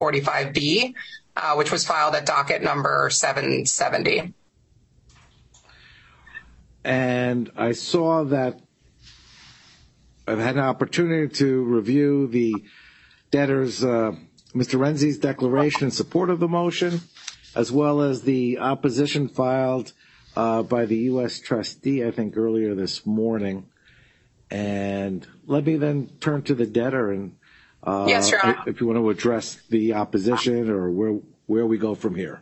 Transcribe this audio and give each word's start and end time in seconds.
345B, 0.00 0.94
uh, 1.36 1.54
which 1.54 1.72
was 1.72 1.86
filed 1.86 2.14
at 2.14 2.26
docket 2.26 2.62
number 2.62 3.08
770. 3.10 4.34
And 6.84 7.50
I 7.56 7.72
saw 7.72 8.24
that 8.24 8.60
I've 10.28 10.38
had 10.38 10.56
an 10.56 10.62
opportunity 10.62 11.34
to 11.36 11.62
review 11.64 12.26
the 12.26 12.54
debtor's, 13.30 13.82
uh, 13.82 14.12
Mr. 14.54 14.78
Renzi's 14.78 15.18
declaration 15.18 15.84
in 15.84 15.90
support 15.90 16.30
of 16.30 16.40
the 16.40 16.48
motion, 16.48 17.00
as 17.54 17.72
well 17.72 18.02
as 18.02 18.22
the 18.22 18.58
opposition 18.58 19.28
filed 19.28 19.92
uh, 20.36 20.62
by 20.62 20.84
the 20.84 20.96
U.S. 20.96 21.40
trustee, 21.40 22.04
I 22.04 22.10
think, 22.10 22.36
earlier 22.36 22.74
this 22.74 23.06
morning. 23.06 23.66
And 24.50 25.26
let 25.46 25.64
me 25.64 25.76
then 25.76 26.10
turn 26.20 26.42
to 26.42 26.54
the 26.54 26.66
debtor 26.66 27.10
and 27.10 27.36
yes, 27.84 28.30
Your 28.30 28.44
Honor. 28.44 28.62
if 28.66 28.80
you 28.80 28.86
want 28.86 28.98
to 28.98 29.10
address 29.10 29.58
the 29.70 29.94
opposition 29.94 30.70
or 30.70 30.90
where 30.90 31.18
where 31.46 31.66
we 31.66 31.78
go 31.78 31.94
from 31.94 32.14
here. 32.14 32.40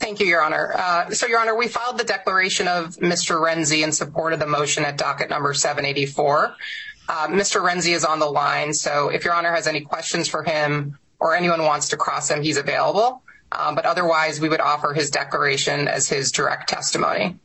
Thank 0.00 0.18
you, 0.18 0.26
Your 0.26 0.42
Honor. 0.42 0.72
Uh, 0.74 1.10
so, 1.10 1.28
Your 1.28 1.38
Honor, 1.38 1.54
we 1.54 1.68
filed 1.68 1.96
the 1.96 2.04
declaration 2.04 2.66
of 2.66 2.96
Mr. 2.96 3.40
Renzi 3.40 3.84
in 3.84 3.92
support 3.92 4.32
of 4.32 4.40
the 4.40 4.46
motion 4.48 4.84
at 4.84 4.98
docket 4.98 5.30
number 5.30 5.54
784. 5.54 6.56
Uh, 7.08 7.28
Mr. 7.28 7.60
Renzi 7.60 7.94
is 7.94 8.04
on 8.04 8.18
the 8.18 8.26
line, 8.26 8.74
so 8.74 9.10
if 9.10 9.24
Your 9.24 9.34
Honor 9.34 9.52
has 9.52 9.68
any 9.68 9.80
questions 9.80 10.26
for 10.26 10.42
him 10.42 10.98
or 11.20 11.36
anyone 11.36 11.62
wants 11.62 11.90
to 11.90 11.96
cross 11.96 12.28
him, 12.28 12.42
he's 12.42 12.56
available. 12.56 13.22
Um, 13.52 13.76
but 13.76 13.86
otherwise, 13.86 14.40
we 14.40 14.48
would 14.48 14.60
offer 14.60 14.92
his 14.92 15.10
declaration 15.10 15.86
as 15.86 16.08
his 16.08 16.32
direct 16.32 16.68
testimony. 16.68 17.38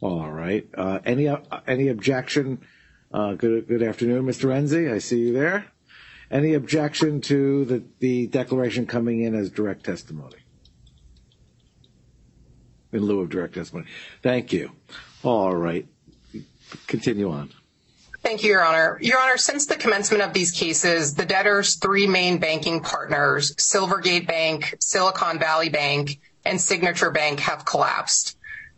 All 0.00 0.30
right. 0.30 0.66
Uh, 0.74 0.98
any 1.04 1.28
uh, 1.28 1.38
any 1.66 1.88
objection? 1.88 2.60
Uh, 3.12 3.34
good 3.34 3.68
good 3.68 3.82
afternoon, 3.82 4.24
Mr. 4.24 4.48
Renzi. 4.48 4.92
I 4.92 4.98
see 4.98 5.18
you 5.20 5.32
there. 5.32 5.66
Any 6.30 6.54
objection 6.54 7.20
to 7.22 7.64
the, 7.64 7.82
the 7.98 8.26
declaration 8.28 8.86
coming 8.86 9.22
in 9.22 9.34
as 9.34 9.50
direct 9.50 9.84
testimony? 9.84 10.36
In 12.92 13.02
lieu 13.02 13.20
of 13.20 13.30
direct 13.30 13.54
testimony. 13.54 13.86
Thank 14.22 14.52
you. 14.52 14.70
All 15.24 15.54
right. 15.54 15.86
Continue 16.86 17.30
on. 17.30 17.50
Thank 18.22 18.42
you, 18.44 18.50
Your 18.50 18.64
Honor. 18.64 18.98
Your 19.00 19.18
Honor, 19.18 19.38
since 19.38 19.66
the 19.66 19.76
commencement 19.76 20.22
of 20.22 20.32
these 20.32 20.52
cases, 20.52 21.14
the 21.14 21.24
debtor's 21.24 21.76
three 21.76 22.06
main 22.06 22.38
banking 22.38 22.80
partners, 22.80 23.54
Silvergate 23.56 24.26
Bank, 24.26 24.76
Silicon 24.78 25.38
Valley 25.38 25.70
Bank, 25.70 26.20
and 26.44 26.60
Signature 26.60 27.10
Bank 27.10 27.40
have 27.40 27.64
collapsed. 27.64 28.36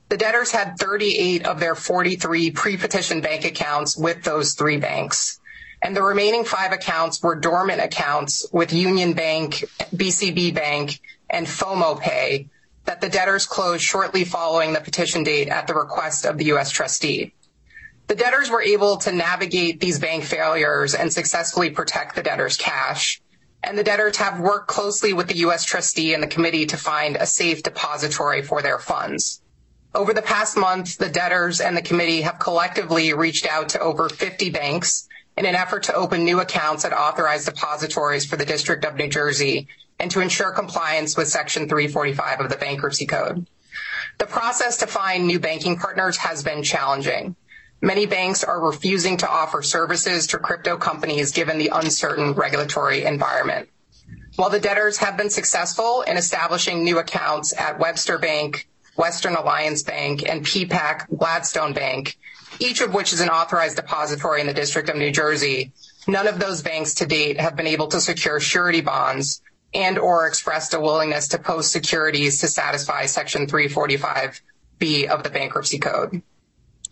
The 0.08 0.16
debtors 0.16 0.52
had 0.52 0.78
38 0.78 1.44
of 1.46 1.58
their 1.58 1.74
43 1.74 2.52
pre-petition 2.52 3.20
bank 3.20 3.44
accounts 3.44 3.96
with 3.96 4.22
those 4.22 4.54
three 4.54 4.76
banks. 4.76 5.40
And 5.82 5.96
the 5.96 6.02
remaining 6.02 6.44
five 6.44 6.72
accounts 6.72 7.20
were 7.20 7.34
dormant 7.34 7.80
accounts 7.80 8.46
with 8.52 8.72
Union 8.72 9.14
Bank, 9.14 9.64
BCB 9.94 10.54
Bank, 10.54 11.00
and 11.28 11.44
FOMO 11.44 12.00
Pay 12.00 12.48
that 12.84 13.00
the 13.00 13.08
debtors 13.08 13.46
closed 13.46 13.82
shortly 13.82 14.24
following 14.24 14.72
the 14.72 14.80
petition 14.80 15.24
date 15.24 15.48
at 15.48 15.66
the 15.66 15.74
request 15.74 16.24
of 16.24 16.38
the 16.38 16.46
U.S. 16.46 16.70
trustee. 16.70 17.34
The 18.06 18.14
debtors 18.14 18.48
were 18.48 18.62
able 18.62 18.96
to 18.98 19.12
navigate 19.12 19.80
these 19.80 19.98
bank 19.98 20.24
failures 20.24 20.94
and 20.94 21.12
successfully 21.12 21.70
protect 21.70 22.14
the 22.14 22.22
debtors' 22.22 22.56
cash. 22.56 23.20
And 23.64 23.78
the 23.78 23.84
debtors 23.84 24.16
have 24.18 24.40
worked 24.40 24.68
closely 24.68 25.12
with 25.12 25.28
the 25.28 25.38
U.S. 25.38 25.64
trustee 25.64 26.14
and 26.14 26.22
the 26.22 26.28
committee 26.28 26.66
to 26.66 26.76
find 26.76 27.16
a 27.16 27.26
safe 27.26 27.62
depository 27.62 28.42
for 28.42 28.62
their 28.62 28.78
funds. 28.78 29.40
Over 29.94 30.12
the 30.12 30.22
past 30.22 30.56
month, 30.56 30.98
the 30.98 31.08
debtors 31.08 31.60
and 31.60 31.76
the 31.76 31.82
committee 31.82 32.22
have 32.22 32.38
collectively 32.38 33.12
reached 33.14 33.46
out 33.46 33.70
to 33.70 33.80
over 33.80 34.08
50 34.08 34.50
banks 34.50 35.08
in 35.36 35.46
an 35.46 35.54
effort 35.54 35.84
to 35.84 35.94
open 35.94 36.24
new 36.24 36.40
accounts 36.40 36.84
at 36.84 36.92
authorized 36.92 37.46
depositories 37.46 38.26
for 38.26 38.36
the 38.36 38.44
District 38.44 38.84
of 38.84 38.96
New 38.96 39.08
Jersey 39.08 39.68
and 39.98 40.10
to 40.10 40.20
ensure 40.20 40.50
compliance 40.50 41.16
with 41.16 41.28
Section 41.28 41.68
345 41.68 42.40
of 42.40 42.50
the 42.50 42.56
Bankruptcy 42.56 43.06
Code. 43.06 43.46
The 44.18 44.26
process 44.26 44.78
to 44.78 44.86
find 44.86 45.26
new 45.26 45.40
banking 45.40 45.76
partners 45.76 46.16
has 46.18 46.42
been 46.42 46.62
challenging. 46.62 47.36
Many 47.80 48.06
banks 48.06 48.44
are 48.44 48.60
refusing 48.60 49.16
to 49.18 49.28
offer 49.28 49.62
services 49.62 50.28
to 50.28 50.38
crypto 50.38 50.76
companies 50.76 51.32
given 51.32 51.58
the 51.58 51.70
uncertain 51.72 52.32
regulatory 52.32 53.04
environment. 53.04 53.68
While 54.36 54.50
the 54.50 54.60
debtors 54.60 54.98
have 54.98 55.16
been 55.16 55.30
successful 55.30 56.02
in 56.02 56.16
establishing 56.16 56.84
new 56.84 56.98
accounts 56.98 57.52
at 57.58 57.78
Webster 57.78 58.18
Bank, 58.18 58.68
Western 58.96 59.34
Alliance 59.34 59.82
Bank, 59.82 60.28
and 60.28 60.44
PPAC 60.44 61.06
Gladstone 61.16 61.72
Bank, 61.72 62.16
each 62.62 62.80
of 62.80 62.94
which 62.94 63.12
is 63.12 63.20
an 63.20 63.28
authorized 63.28 63.76
depository 63.76 64.40
in 64.40 64.46
the 64.46 64.54
District 64.54 64.88
of 64.88 64.96
New 64.96 65.10
Jersey, 65.10 65.72
none 66.06 66.28
of 66.28 66.38
those 66.38 66.62
banks 66.62 66.94
to 66.94 67.06
date 67.06 67.40
have 67.40 67.56
been 67.56 67.66
able 67.66 67.88
to 67.88 68.00
secure 68.00 68.38
surety 68.38 68.80
bonds 68.80 69.42
and 69.74 69.98
or 69.98 70.28
expressed 70.28 70.72
a 70.72 70.80
willingness 70.80 71.28
to 71.28 71.38
post 71.38 71.72
securities 71.72 72.40
to 72.40 72.46
satisfy 72.46 73.06
Section 73.06 73.48
345B 73.48 75.08
of 75.08 75.24
the 75.24 75.30
Bankruptcy 75.30 75.78
Code. 75.78 76.22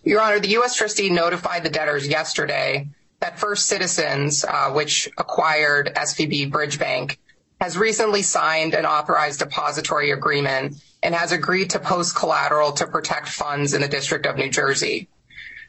Your 0.02 0.20
Honor, 0.20 0.40
the 0.40 0.48
U.S. 0.48 0.74
trustee 0.74 1.10
notified 1.10 1.62
the 1.62 1.70
debtors 1.70 2.08
yesterday 2.08 2.88
that 3.20 3.38
First 3.38 3.66
Citizens, 3.66 4.44
uh, 4.44 4.70
which 4.70 5.08
acquired 5.18 5.92
SVB 5.94 6.50
Bridge 6.50 6.78
Bank, 6.78 7.18
has 7.60 7.76
recently 7.76 8.22
signed 8.22 8.74
an 8.74 8.86
authorized 8.86 9.38
depository 9.38 10.10
agreement 10.10 10.82
and 11.02 11.14
has 11.14 11.30
agreed 11.30 11.70
to 11.70 11.78
post 11.78 12.16
collateral 12.16 12.72
to 12.72 12.86
protect 12.86 13.28
funds 13.28 13.74
in 13.74 13.82
the 13.82 13.88
District 13.88 14.26
of 14.26 14.36
New 14.36 14.50
Jersey. 14.50 15.08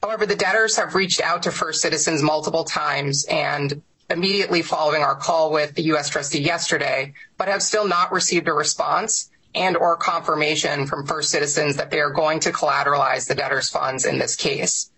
However, 0.02 0.26
the 0.26 0.36
debtors 0.36 0.78
have 0.78 0.96
reached 0.96 1.22
out 1.22 1.44
to 1.44 1.52
First 1.52 1.80
Citizens 1.82 2.24
multiple 2.24 2.64
times 2.64 3.24
and 3.26 3.84
immediately 4.10 4.64
following 4.64 5.04
our 5.04 5.16
call 5.16 5.52
with 5.52 5.76
the 5.76 5.84
U.S. 5.84 6.10
trustee 6.10 6.42
yesterday, 6.42 7.14
but 7.38 7.48
have 7.48 7.62
still 7.62 7.88
not 7.88 8.12
received 8.12 8.48
a 8.48 8.54
response 8.54 9.30
and 9.54 9.78
or 9.78 9.96
confirmation 9.96 10.88
from 10.88 11.06
First 11.06 11.30
Citizens 11.30 11.78
that 11.78 11.92
they 11.92 12.00
are 12.00 12.10
going 12.10 12.40
to 12.42 12.52
collateralize 12.52 13.28
the 13.28 13.36
debtors' 13.36 13.70
funds 13.70 14.06
in 14.06 14.18
this 14.18 14.36
case. 14.36 14.90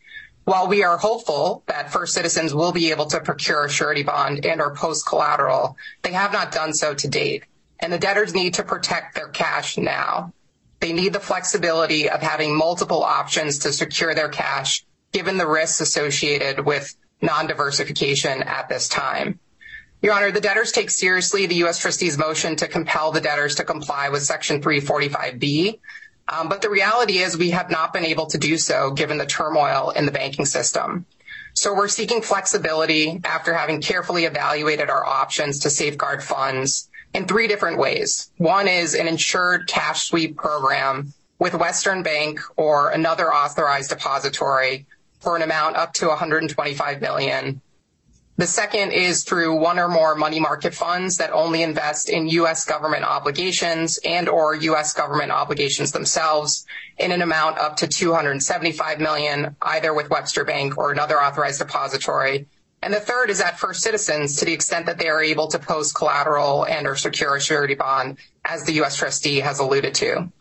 While 0.46 0.68
we 0.68 0.84
are 0.84 0.98
hopeful 0.98 1.64
that 1.68 1.92
First 1.92 2.14
Citizens 2.14 2.54
will 2.54 2.72
be 2.72 2.92
able 2.92 3.08
to 3.08 3.20
procure 3.20 3.66
a 3.66 3.70
surety 3.70 4.04
bond 4.04 4.46
and 4.46 4.62
or 4.62 4.74
post 4.74 5.06
collateral, 5.06 5.76
they 6.02 6.14
have 6.14 6.32
not 6.32 6.54
done 6.54 6.74
so 6.74 6.94
to 6.94 7.08
date, 7.10 7.44
and 7.80 7.92
the 7.92 8.00
debtors 8.00 8.34
need 8.34 8.54
to 8.56 8.64
protect 8.64 9.16
their 9.16 9.28
cash 9.28 9.78
now. 9.78 10.34
They 10.80 10.94
need 10.94 11.14
the 11.14 11.20
flexibility 11.20 12.10
of 12.10 12.22
having 12.22 12.58
multiple 12.58 13.04
options 13.04 13.60
to 13.60 13.74
secure 13.74 14.16
their 14.16 14.30
cash 14.30 14.86
given 15.14 15.38
the 15.38 15.48
risks 15.48 15.80
associated 15.80 16.66
with 16.66 16.96
non-diversification 17.22 18.44
at 18.44 18.68
this 18.68 18.90
time. 18.90 19.40
Your 20.02 20.14
Honor, 20.14 20.32
the 20.32 20.42
debtors 20.42 20.74
take 20.74 20.90
seriously 20.90 21.46
the 21.46 21.56
U.S. 21.56 21.80
trustee's 21.80 22.18
motion 22.18 22.58
to 22.58 22.68
compel 22.68 23.14
the 23.14 23.22
debtors 23.22 23.56
to 23.56 23.64
comply 23.64 24.10
with 24.10 24.24
Section 24.24 24.62
345B. 24.62 25.80
Um, 26.28 26.50
but 26.50 26.62
the 26.62 26.70
reality 26.70 27.20
is 27.20 27.38
we 27.38 27.52
have 27.52 27.72
not 27.72 27.94
been 27.94 28.04
able 28.06 28.26
to 28.28 28.38
do 28.38 28.58
so 28.58 28.92
given 28.92 29.18
the 29.18 29.26
turmoil 29.26 29.92
in 29.92 30.06
the 30.06 30.12
banking 30.12 30.46
system. 30.46 31.06
So 31.54 31.74
we're 31.74 31.88
seeking 31.88 32.22
flexibility 32.22 33.22
after 33.24 33.54
having 33.54 33.80
carefully 33.80 34.26
evaluated 34.26 34.90
our 34.90 35.06
options 35.06 35.60
to 35.60 35.70
safeguard 35.70 36.24
funds 36.24 36.90
in 37.14 37.28
three 37.28 37.48
different 37.48 37.78
ways. 37.78 38.32
One 38.38 38.68
is 38.68 38.96
an 38.96 39.08
insured 39.08 39.68
cash 39.68 40.08
sweep 40.08 40.36
program 40.36 41.14
with 41.40 41.54
Western 41.54 42.04
Bank 42.04 42.40
or 42.58 42.90
another 42.90 43.32
authorized 43.34 43.90
depository 43.90 44.86
for 45.24 45.36
an 45.36 45.42
amount 45.42 45.76
up 45.76 45.94
to 45.94 46.08
125 46.08 47.02
million 47.02 47.62
the 48.36 48.48
second 48.48 48.94
is 48.94 49.24
through 49.24 49.60
one 49.60 49.78
or 49.78 49.88
more 49.88 50.16
money 50.16 50.40
market 50.40 50.74
funds 50.74 51.18
that 51.18 51.32
only 51.32 51.62
invest 51.62 52.10
in 52.10 52.28
U.S. 52.30 52.66
government 52.66 53.04
obligations 53.04 54.00
and 54.04 54.28
or 54.28 54.56
U.S. 54.56 54.94
government 54.94 55.32
obligations 55.32 55.92
themselves 55.92 56.66
in 56.98 57.12
an 57.12 57.22
amount 57.22 57.60
up 57.60 57.76
to 57.78 57.88
275 57.88 59.00
million, 59.00 59.56
either 59.62 59.94
with 59.94 60.10
Webster 60.10 60.44
Bank 60.46 60.80
or 60.80 60.92
another 60.92 61.22
authorized 61.22 61.60
depository. 61.60 62.48
And 62.82 62.92
the 62.92 63.00
third 63.00 63.30
is 63.30 63.40
at 63.40 63.60
First 63.60 63.82
Citizens 63.82 64.38
to 64.38 64.46
the 64.46 64.54
extent 64.54 64.88
that 64.88 64.98
they 64.98 65.10
are 65.10 65.22
able 65.22 65.48
to 65.50 65.60
post 65.60 65.94
collateral 65.94 66.66
and 66.66 66.88
or 66.88 66.96
secure 66.96 67.36
a 67.36 67.42
surety 67.42 67.76
bond, 67.76 68.18
as 68.44 68.64
the 68.64 68.74
U.S. 68.74 68.96
trustee 68.96 69.42
has 69.42 69.60
alluded 69.60 69.94
to. 69.96 70.32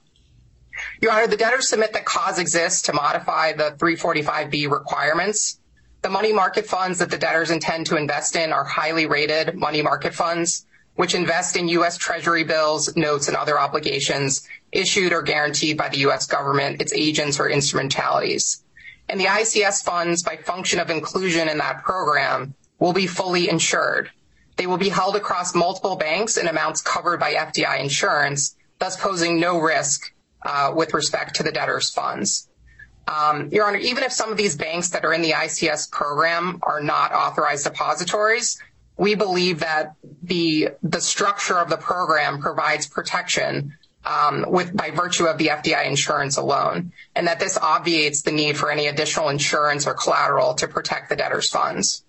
Your 1.02 1.10
Honor, 1.10 1.26
the 1.26 1.36
debtors 1.36 1.68
submit 1.68 1.92
that 1.94 2.04
cause 2.04 2.38
exists 2.38 2.82
to 2.82 2.92
modify 2.92 3.52
the 3.52 3.72
345B 3.72 4.70
requirements 4.70 5.58
the 6.02 6.10
money 6.10 6.32
market 6.32 6.66
funds 6.66 6.98
that 6.98 7.10
the 7.10 7.18
debtors 7.18 7.52
intend 7.52 7.86
to 7.86 7.96
invest 7.96 8.34
in 8.34 8.52
are 8.52 8.64
highly 8.64 9.06
rated 9.06 9.54
money 9.54 9.82
market 9.82 10.12
funds, 10.12 10.66
which 10.96 11.14
invest 11.14 11.56
in 11.56 11.68
U.S. 11.68 11.96
Treasury 11.96 12.42
bills, 12.42 12.96
notes, 12.96 13.28
and 13.28 13.36
other 13.36 13.58
obligations 13.58 14.46
issued 14.72 15.12
or 15.12 15.22
guaranteed 15.22 15.76
by 15.76 15.88
the 15.88 15.98
U.S. 15.98 16.26
government, 16.26 16.80
its 16.80 16.92
agents, 16.92 17.38
or 17.38 17.48
instrumentalities. 17.48 18.64
And 19.08 19.20
the 19.20 19.26
ICS 19.26 19.84
funds, 19.84 20.24
by 20.24 20.36
function 20.38 20.80
of 20.80 20.90
inclusion 20.90 21.48
in 21.48 21.58
that 21.58 21.84
program, 21.84 22.54
will 22.80 22.92
be 22.92 23.06
fully 23.06 23.48
insured. 23.48 24.10
They 24.56 24.66
will 24.66 24.78
be 24.78 24.88
held 24.88 25.14
across 25.14 25.54
multiple 25.54 25.94
banks 25.94 26.36
in 26.36 26.48
amounts 26.48 26.82
covered 26.82 27.20
by 27.20 27.34
FDI 27.34 27.80
insurance, 27.80 28.56
thus 28.80 28.96
posing 28.96 29.38
no 29.38 29.58
risk 29.58 30.12
with 30.74 30.94
respect 30.94 31.36
to 31.36 31.42
the 31.42 31.52
debtors' 31.52 31.90
funds. 31.90 32.48
Um, 33.06 33.48
Your 33.50 33.66
Honor, 33.66 33.78
even 33.78 34.04
if 34.04 34.12
some 34.12 34.30
of 34.30 34.36
these 34.36 34.56
banks 34.56 34.90
that 34.90 35.04
are 35.04 35.12
in 35.12 35.22
the 35.22 35.32
ICS 35.32 35.90
program 35.90 36.60
are 36.62 36.80
not 36.80 37.12
authorized 37.12 37.64
depositories, 37.64 38.60
we 38.96 39.14
believe 39.14 39.60
that 39.60 39.94
the 40.22 40.70
the 40.82 41.00
structure 41.00 41.58
of 41.58 41.68
the 41.68 41.76
program 41.76 42.40
provides 42.40 42.86
protection 42.86 43.76
um, 44.04 44.44
with 44.48 44.76
by 44.76 44.90
virtue 44.90 45.26
of 45.26 45.38
the 45.38 45.48
FDI 45.48 45.86
insurance 45.86 46.36
alone, 46.36 46.92
and 47.14 47.26
that 47.26 47.40
this 47.40 47.58
obviates 47.58 48.22
the 48.22 48.32
need 48.32 48.56
for 48.56 48.70
any 48.70 48.86
additional 48.86 49.28
insurance 49.28 49.86
or 49.86 49.94
collateral 49.94 50.54
to 50.54 50.68
protect 50.68 51.08
the 51.08 51.16
debtor's 51.16 51.48
funds. 51.48 52.04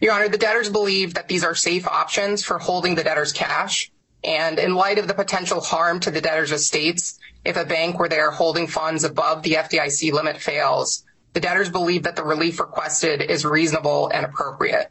Your 0.00 0.12
Honor, 0.12 0.28
the 0.28 0.38
debtors 0.38 0.70
believe 0.70 1.14
that 1.14 1.28
these 1.28 1.44
are 1.44 1.54
safe 1.54 1.86
options 1.86 2.42
for 2.42 2.58
holding 2.58 2.94
the 2.94 3.04
debtor's 3.04 3.32
cash, 3.32 3.90
and 4.24 4.58
in 4.58 4.74
light 4.74 4.98
of 4.98 5.08
the 5.08 5.14
potential 5.14 5.60
harm 5.60 6.00
to 6.00 6.10
the 6.10 6.20
debtor's 6.20 6.52
estates, 6.52 7.18
if 7.44 7.56
a 7.56 7.64
bank 7.64 7.98
where 7.98 8.08
they 8.08 8.18
are 8.18 8.30
holding 8.30 8.66
funds 8.66 9.04
above 9.04 9.42
the 9.42 9.52
FDIC 9.52 10.12
limit 10.12 10.38
fails, 10.38 11.04
the 11.32 11.40
debtors 11.40 11.70
believe 11.70 12.02
that 12.02 12.16
the 12.16 12.24
relief 12.24 12.60
requested 12.60 13.22
is 13.22 13.44
reasonable 13.44 14.08
and 14.12 14.26
appropriate. 14.26 14.90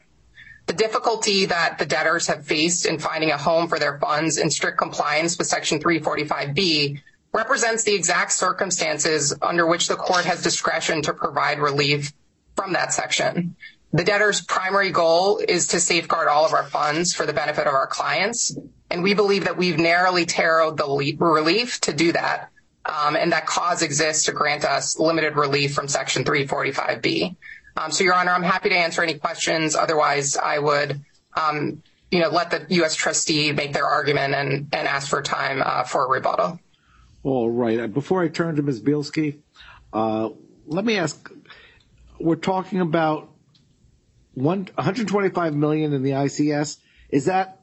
The 0.66 0.72
difficulty 0.72 1.46
that 1.46 1.78
the 1.78 1.86
debtors 1.86 2.26
have 2.28 2.46
faced 2.46 2.86
in 2.86 2.98
finding 2.98 3.30
a 3.30 3.36
home 3.36 3.68
for 3.68 3.78
their 3.78 3.98
funds 3.98 4.38
in 4.38 4.50
strict 4.50 4.78
compliance 4.78 5.36
with 5.36 5.48
Section 5.48 5.80
345B 5.80 7.00
represents 7.32 7.84
the 7.84 7.94
exact 7.94 8.32
circumstances 8.32 9.34
under 9.42 9.66
which 9.66 9.88
the 9.88 9.96
court 9.96 10.24
has 10.24 10.42
discretion 10.42 11.02
to 11.02 11.12
provide 11.12 11.58
relief 11.58 12.12
from 12.56 12.72
that 12.72 12.92
section. 12.92 13.56
The 13.92 14.04
debtor's 14.04 14.40
primary 14.40 14.90
goal 14.90 15.38
is 15.46 15.68
to 15.68 15.80
safeguard 15.80 16.28
all 16.28 16.46
of 16.46 16.52
our 16.52 16.64
funds 16.64 17.12
for 17.12 17.26
the 17.26 17.32
benefit 17.32 17.66
of 17.66 17.74
our 17.74 17.88
clients, 17.88 18.56
and 18.88 19.02
we 19.02 19.14
believe 19.14 19.44
that 19.44 19.56
we've 19.56 19.78
narrowly 19.78 20.26
tailored 20.26 20.76
the 20.76 21.16
relief 21.18 21.80
to 21.82 21.92
do 21.92 22.12
that, 22.12 22.50
um, 22.84 23.16
and 23.16 23.32
that 23.32 23.46
cause 23.46 23.82
exists 23.82 24.26
to 24.26 24.32
grant 24.32 24.64
us 24.64 24.98
limited 24.98 25.34
relief 25.36 25.74
from 25.74 25.88
Section 25.88 26.24
345B. 26.24 27.34
Um, 27.76 27.90
so, 27.90 28.04
Your 28.04 28.14
Honor, 28.14 28.32
I'm 28.32 28.44
happy 28.44 28.68
to 28.68 28.76
answer 28.76 29.02
any 29.02 29.14
questions. 29.14 29.74
Otherwise, 29.74 30.36
I 30.36 30.58
would, 30.58 31.00
um, 31.36 31.82
you 32.12 32.20
know, 32.20 32.28
let 32.28 32.50
the 32.50 32.66
U.S. 32.76 32.94
trustee 32.94 33.50
make 33.52 33.72
their 33.72 33.86
argument 33.86 34.34
and, 34.34 34.68
and 34.72 34.88
ask 34.88 35.08
for 35.08 35.22
time 35.22 35.62
uh, 35.64 35.82
for 35.84 36.06
a 36.06 36.08
rebuttal. 36.08 36.60
All 37.22 37.50
right. 37.50 37.92
Before 37.92 38.22
I 38.22 38.28
turn 38.28 38.56
to 38.56 38.62
Ms. 38.62 38.80
Bielskie, 38.82 39.38
uh, 39.92 40.30
let 40.66 40.84
me 40.84 40.96
ask, 40.96 41.30
we're 42.18 42.36
talking 42.36 42.80
about 42.80 43.29
one, 44.34 44.68
125 44.74 45.54
million 45.54 45.92
in 45.92 46.02
the 46.02 46.10
ICS. 46.10 46.78
Is 47.10 47.24
that 47.26 47.60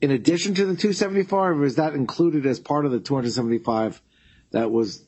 in 0.00 0.10
addition 0.10 0.54
to 0.54 0.66
the 0.66 0.76
275, 0.76 1.58
or 1.58 1.64
is 1.64 1.76
that 1.76 1.94
included 1.94 2.46
as 2.46 2.60
part 2.60 2.84
of 2.84 2.92
the 2.92 3.00
275 3.00 4.00
that 4.50 4.70
was 4.70 5.02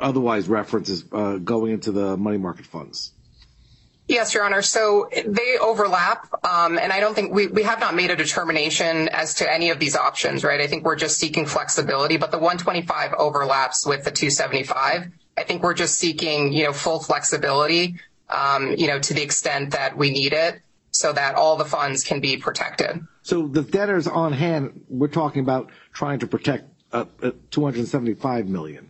otherwise 0.00 0.48
references 0.48 1.04
uh, 1.12 1.36
going 1.36 1.72
into 1.72 1.92
the 1.92 2.16
money 2.16 2.38
market 2.38 2.66
funds? 2.66 3.12
Yes, 4.08 4.34
Your 4.34 4.44
Honor. 4.44 4.62
So 4.62 5.08
they 5.26 5.58
overlap, 5.58 6.28
um, 6.44 6.76
and 6.76 6.92
I 6.92 6.98
don't 6.98 7.14
think 7.14 7.32
we, 7.32 7.46
we 7.46 7.62
have 7.62 7.78
not 7.78 7.94
made 7.94 8.10
a 8.10 8.16
determination 8.16 9.08
as 9.08 9.34
to 9.34 9.50
any 9.50 9.70
of 9.70 9.78
these 9.78 9.94
options, 9.94 10.42
right? 10.42 10.60
I 10.60 10.66
think 10.66 10.84
we're 10.84 10.96
just 10.96 11.18
seeking 11.18 11.46
flexibility, 11.46 12.16
but 12.16 12.30
the 12.32 12.38
125 12.38 13.14
overlaps 13.14 13.86
with 13.86 14.04
the 14.04 14.10
275. 14.10 15.08
I 15.38 15.42
think 15.44 15.62
we're 15.62 15.74
just 15.74 15.98
seeking, 15.98 16.52
you 16.52 16.64
know, 16.64 16.72
full 16.72 17.00
flexibility, 17.00 18.00
um, 18.32 18.74
you 18.76 18.86
know, 18.86 18.98
to 18.98 19.14
the 19.14 19.22
extent 19.22 19.72
that 19.72 19.96
we 19.96 20.10
need 20.10 20.32
it 20.32 20.60
so 20.90 21.12
that 21.12 21.34
all 21.34 21.56
the 21.56 21.64
funds 21.64 22.04
can 22.04 22.20
be 22.20 22.36
protected. 22.36 23.06
So 23.22 23.46
the 23.46 23.62
debtors 23.62 24.06
on 24.06 24.32
hand, 24.32 24.84
we're 24.88 25.08
talking 25.08 25.42
about 25.42 25.70
trying 25.92 26.18
to 26.20 26.26
protect 26.26 26.68
uh, 26.92 27.06
uh, 27.22 27.30
275 27.50 28.48
million. 28.48 28.88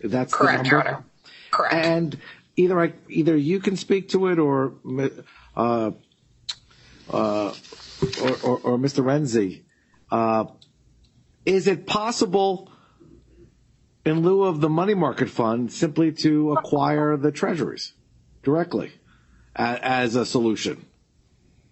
That's 0.00 0.32
correct, 0.32 0.66
Your 0.66 0.80
Honor. 0.80 1.04
Correct. 1.50 1.74
And 1.74 2.18
either 2.56 2.80
I, 2.80 2.92
either 3.08 3.36
you 3.36 3.60
can 3.60 3.76
speak 3.76 4.08
to 4.10 4.28
it 4.28 4.38
or 4.38 4.74
uh, 5.56 5.90
uh, 7.10 7.52
or, 8.22 8.30
or, 8.42 8.58
or, 8.60 8.78
Mr. 8.78 9.04
Renzi. 9.04 9.62
Uh, 10.10 10.46
is 11.44 11.66
it 11.66 11.86
possible, 11.86 12.70
in 14.04 14.22
lieu 14.22 14.44
of 14.44 14.60
the 14.60 14.68
money 14.68 14.94
market 14.94 15.28
fund, 15.28 15.72
simply 15.72 16.12
to 16.12 16.52
acquire 16.52 17.16
the 17.16 17.30
treasuries 17.30 17.92
directly 18.42 18.92
as 19.56 20.16
a 20.16 20.26
solution? 20.26 20.86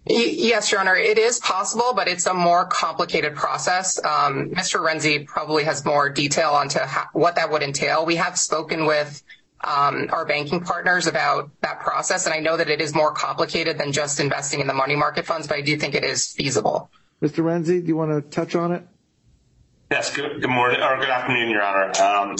Yes, 0.05 0.71
Your 0.71 0.81
Honor, 0.81 0.95
it 0.95 1.19
is 1.19 1.39
possible, 1.39 1.93
but 1.95 2.07
it's 2.07 2.25
a 2.25 2.33
more 2.33 2.65
complicated 2.65 3.35
process. 3.35 4.03
Um, 4.03 4.49
Mr. 4.49 4.79
Renzi 4.79 5.27
probably 5.27 5.63
has 5.63 5.85
more 5.85 6.09
detail 6.09 6.49
onto 6.51 6.79
how, 6.79 7.05
what 7.13 7.35
that 7.35 7.51
would 7.51 7.61
entail. 7.61 8.03
We 8.05 8.15
have 8.15 8.37
spoken 8.37 8.87
with 8.87 9.21
um, 9.63 10.09
our 10.11 10.25
banking 10.25 10.61
partners 10.61 11.05
about 11.05 11.51
that 11.61 11.81
process. 11.81 12.25
And 12.25 12.33
I 12.33 12.39
know 12.39 12.57
that 12.57 12.69
it 12.69 12.81
is 12.81 12.95
more 12.95 13.13
complicated 13.13 13.77
than 13.77 13.91
just 13.91 14.19
investing 14.19 14.59
in 14.59 14.65
the 14.65 14.73
money 14.73 14.95
market 14.95 15.25
funds, 15.25 15.47
but 15.47 15.57
I 15.57 15.61
do 15.61 15.77
think 15.77 15.93
it 15.93 16.03
is 16.03 16.31
feasible. 16.31 16.89
Mr. 17.21 17.43
Renzi, 17.43 17.81
do 17.81 17.87
you 17.87 17.95
want 17.95 18.11
to 18.11 18.21
touch 18.35 18.55
on 18.55 18.71
it? 18.71 18.83
Yes. 19.91 20.15
Good 20.15 20.47
morning 20.49 20.81
or 20.81 20.97
good 20.97 21.09
afternoon, 21.09 21.49
Your 21.49 21.61
Honor. 21.61 21.91
Um, 22.01 22.35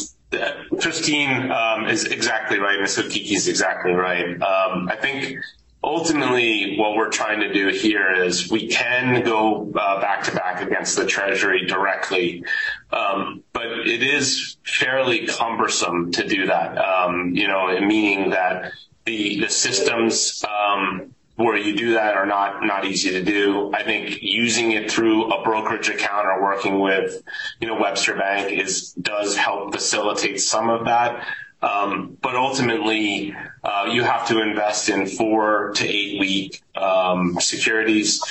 Christine 0.80 1.52
um, 1.52 1.88
is 1.88 2.06
exactly 2.06 2.60
right. 2.60 2.80
Ms. 2.80 2.98
Okike 2.98 3.32
is 3.32 3.48
exactly 3.48 3.92
right. 3.92 4.42
I 4.42 4.96
think 4.96 5.38
ultimately 5.84 6.78
what 6.78 6.96
we're 6.96 7.10
trying 7.10 7.40
to 7.40 7.52
do 7.54 7.70
here 7.70 8.12
is 8.12 8.52
we 8.52 8.68
can 8.68 9.24
go 9.24 9.72
uh, 9.76 10.00
back 10.00 10.24
to 10.24 10.32
back 10.36 10.62
against 10.62 10.96
the 10.96 11.06
Treasury 11.06 11.66
directly, 11.66 12.44
um, 12.92 13.44
but 13.54 13.66
it 13.66 14.04
is 14.04 14.58
fairly 14.64 15.28
cumbersome 15.28 16.12
to 16.14 16.28
do 16.28 16.48
that. 16.48 16.78
Um, 16.78 17.36
you 17.36 17.48
know, 17.48 17.80
meaning 17.82 18.30
that 18.30 18.72
the 19.06 19.42
the 19.42 19.50
systems 19.50 20.46
um, 20.46 21.14
where 21.44 21.58
you 21.58 21.76
do 21.76 21.94
that 21.94 22.16
are 22.16 22.26
not 22.26 22.64
not 22.64 22.86
easy 22.86 23.12
to 23.12 23.24
do. 23.24 23.74
I 23.74 23.84
think 23.84 24.22
using 24.22 24.72
it 24.72 24.92
through 24.92 25.32
a 25.32 25.44
brokerage 25.44 25.90
account 25.90 26.28
or 26.28 26.42
working 26.42 26.80
with, 26.80 27.22
you 27.60 27.68
know, 27.68 27.76
Webster 27.76 28.16
Bank 28.16 28.52
is 28.52 28.94
does 28.94 29.36
help 29.36 29.74
facilitate 29.74 30.42
some 30.42 30.70
of 30.70 30.86
that. 30.86 31.26
Um, 31.62 32.18
but 32.22 32.36
ultimately, 32.36 33.36
uh, 33.64 33.90
you 33.92 34.04
have 34.04 34.28
to 34.30 34.42
invest 34.42 34.90
in 34.90 35.06
four 35.06 35.74
to 35.76 35.88
eight 35.88 36.20
week 36.20 36.62
um, 36.76 37.40
securities. 37.40 38.24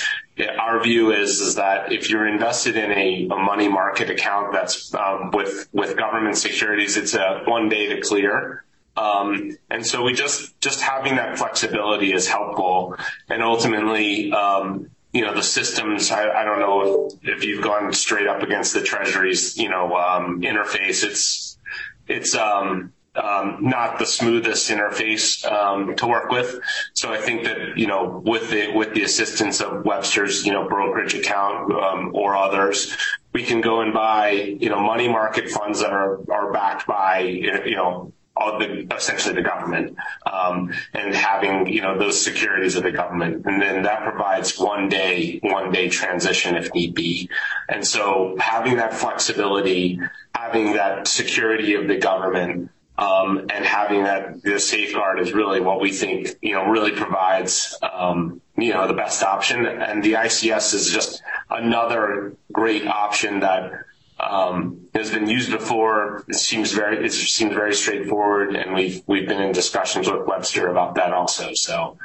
Our 0.59 0.83
view 0.83 1.11
is, 1.11 1.39
is 1.39 1.55
that 1.55 1.93
if 1.93 2.09
you're 2.09 2.27
invested 2.27 2.75
in 2.75 2.91
a, 2.91 3.27
a 3.31 3.37
money 3.37 3.69
market 3.69 4.09
account 4.09 4.51
that's 4.51 4.93
um, 4.93 5.31
with 5.31 5.69
with 5.71 5.95
government 5.95 6.37
securities, 6.37 6.97
it's 6.97 7.13
a 7.13 7.43
one 7.45 7.69
day 7.69 7.87
to 7.95 8.01
clear. 8.01 8.65
Um, 8.97 9.57
and 9.69 9.85
so 9.85 10.03
we 10.03 10.13
just 10.13 10.59
just 10.61 10.81
having 10.81 11.15
that 11.15 11.37
flexibility 11.37 12.13
is 12.13 12.27
helpful. 12.27 12.95
And 13.29 13.41
ultimately, 13.41 14.31
um, 14.31 14.89
you 15.13 15.21
know, 15.21 15.33
the 15.33 15.43
systems. 15.43 16.11
I, 16.11 16.29
I 16.29 16.43
don't 16.43 16.59
know 16.59 17.09
if, 17.21 17.37
if, 17.37 17.43
you've 17.43 17.63
gone 17.63 17.93
straight 17.93 18.27
up 18.27 18.41
against 18.41 18.73
the 18.73 18.81
Treasury's, 18.81 19.57
you 19.57 19.69
know, 19.69 19.95
um, 19.95 20.41
interface. 20.41 21.03
It's 21.03 21.57
it's 22.07 22.35
um, 22.35 22.93
um, 23.15 23.57
not 23.61 23.99
the 23.99 24.05
smoothest 24.05 24.69
interface 24.69 25.45
um, 25.49 25.95
to 25.97 26.07
work 26.07 26.31
with. 26.31 26.59
So 26.93 27.11
I 27.11 27.17
think 27.17 27.43
that 27.43 27.77
you 27.77 27.87
know 27.87 28.21
with 28.25 28.49
the 28.49 28.71
with 28.73 28.93
the 28.93 29.03
assistance 29.03 29.59
of 29.59 29.85
Webster's 29.85 30.45
you 30.45 30.53
know 30.53 30.67
brokerage 30.67 31.13
account 31.13 31.73
um, 31.73 32.11
or 32.13 32.35
others, 32.35 32.95
we 33.33 33.43
can 33.43 33.61
go 33.61 33.81
and 33.81 33.93
buy 33.93 34.31
you 34.31 34.69
know 34.69 34.79
money 34.79 35.09
market 35.09 35.49
funds 35.49 35.81
that 35.81 35.91
are 35.91 36.19
are 36.31 36.53
backed 36.53 36.87
by 36.87 37.19
you 37.19 37.75
know 37.75 38.13
all 38.41 38.57
the 38.59 38.87
essentially 38.95 39.35
the 39.35 39.41
government 39.41 39.95
um, 40.31 40.73
and 40.93 41.13
having 41.13 41.67
you 41.67 41.81
know 41.81 41.97
those 41.97 42.21
securities 42.21 42.75
of 42.75 42.83
the 42.83 42.91
government 42.91 43.45
and 43.45 43.61
then 43.61 43.83
that 43.83 44.03
provides 44.03 44.57
one 44.57 44.89
day 44.89 45.39
one 45.43 45.71
day 45.71 45.87
transition 45.87 46.55
if 46.55 46.73
need 46.73 46.95
be 46.95 47.29
and 47.69 47.85
so 47.85 48.35
having 48.39 48.77
that 48.77 48.93
flexibility 48.93 49.99
having 50.33 50.73
that 50.73 51.07
security 51.07 51.75
of 51.75 51.87
the 51.87 51.97
government 51.97 52.69
um, 52.97 53.47
and 53.49 53.65
having 53.65 54.03
that 54.03 54.41
the 54.43 54.59
safeguard 54.59 55.19
is 55.19 55.33
really 55.33 55.59
what 55.59 55.81
we 55.81 55.91
think, 55.91 56.35
you 56.41 56.53
know, 56.53 56.65
really 56.65 56.91
provides, 56.91 57.75
um, 57.81 58.41
you 58.57 58.73
know, 58.73 58.87
the 58.87 58.93
best 58.93 59.23
option. 59.23 59.65
And 59.65 60.03
the 60.03 60.13
ICS 60.13 60.75
is 60.75 60.91
just 60.91 61.23
another 61.49 62.33
great 62.51 62.85
option 62.85 63.39
that 63.39 63.71
um, 64.21 64.87
has 64.93 65.11
been 65.11 65.27
used 65.27 65.51
before. 65.51 66.23
It 66.27 66.35
seems 66.35 66.71
very 66.71 67.05
it 67.05 67.11
seems 67.11 67.53
very 67.53 67.73
straightforward, 67.73 68.55
and 68.55 68.73
we've 68.73 69.01
we've 69.07 69.27
been 69.27 69.41
in 69.41 69.51
discussions 69.51 70.09
with 70.09 70.27
Webster 70.27 70.67
about 70.67 70.95
that 70.95 71.13
also. 71.13 71.53
So 71.53 71.97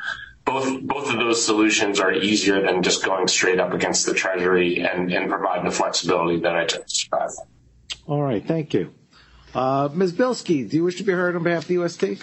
both 0.44 0.82
both 0.82 1.12
of 1.12 1.18
those 1.18 1.44
solutions 1.44 2.00
are 2.00 2.12
easier 2.12 2.62
than 2.62 2.82
just 2.82 3.04
going 3.04 3.28
straight 3.28 3.60
up 3.60 3.72
against 3.72 4.06
the 4.06 4.14
Treasury 4.14 4.80
and, 4.80 5.12
and 5.12 5.28
providing 5.28 5.64
the 5.64 5.70
flexibility 5.70 6.40
that 6.40 6.56
I 6.56 6.64
just 6.64 6.88
described. 6.88 7.34
All 8.06 8.22
right, 8.22 8.46
thank 8.46 8.72
you. 8.72 8.92
Uh, 9.54 9.88
Ms. 9.92 10.12
Bielskie, 10.12 10.68
do 10.68 10.76
you 10.76 10.84
wish 10.84 10.96
to 10.96 11.02
be 11.02 11.12
heard 11.12 11.34
on 11.34 11.42
behalf 11.42 11.62
of 11.62 11.68
the 11.68 11.74
UST? 11.74 12.22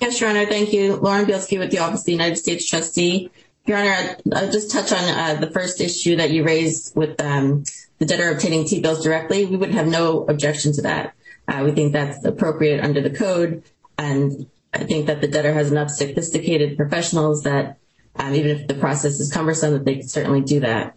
Yes, 0.00 0.20
Your 0.20 0.30
Honor. 0.30 0.46
Thank 0.46 0.72
you. 0.72 0.96
Lauren 0.96 1.24
Bielskie 1.24 1.58
with 1.58 1.70
the 1.70 1.78
Office 1.78 2.00
of 2.00 2.06
the 2.06 2.12
United 2.12 2.36
States 2.36 2.68
Trustee. 2.68 3.30
Your 3.66 3.78
Honor, 3.78 4.16
I'll 4.34 4.50
just 4.50 4.70
touch 4.70 4.92
on 4.92 5.04
uh, 5.04 5.40
the 5.40 5.50
first 5.50 5.80
issue 5.80 6.16
that 6.16 6.30
you 6.30 6.44
raised 6.44 6.96
with 6.96 7.20
um, 7.20 7.64
the 7.98 8.06
debtor 8.06 8.30
obtaining 8.30 8.66
T-bills 8.66 9.02
directly. 9.02 9.44
We 9.44 9.56
would 9.56 9.72
have 9.72 9.86
no 9.86 10.24
objection 10.26 10.72
to 10.74 10.82
that. 10.82 11.14
Uh, 11.48 11.62
we 11.64 11.72
think 11.72 11.92
that's 11.92 12.24
appropriate 12.24 12.84
under 12.84 13.00
the 13.00 13.10
code, 13.10 13.62
and 13.96 14.46
I 14.74 14.84
think 14.84 15.06
that 15.06 15.20
the 15.20 15.28
debtor 15.28 15.52
has 15.54 15.70
enough 15.70 15.90
sophisticated 15.90 16.76
professionals 16.76 17.44
that 17.44 17.78
um, 18.16 18.34
even 18.34 18.56
if 18.56 18.66
the 18.66 18.74
process 18.74 19.20
is 19.20 19.32
cumbersome, 19.32 19.72
that 19.72 19.84
they 19.84 19.96
can 19.96 20.08
certainly 20.08 20.40
do 20.40 20.60
that. 20.60 20.96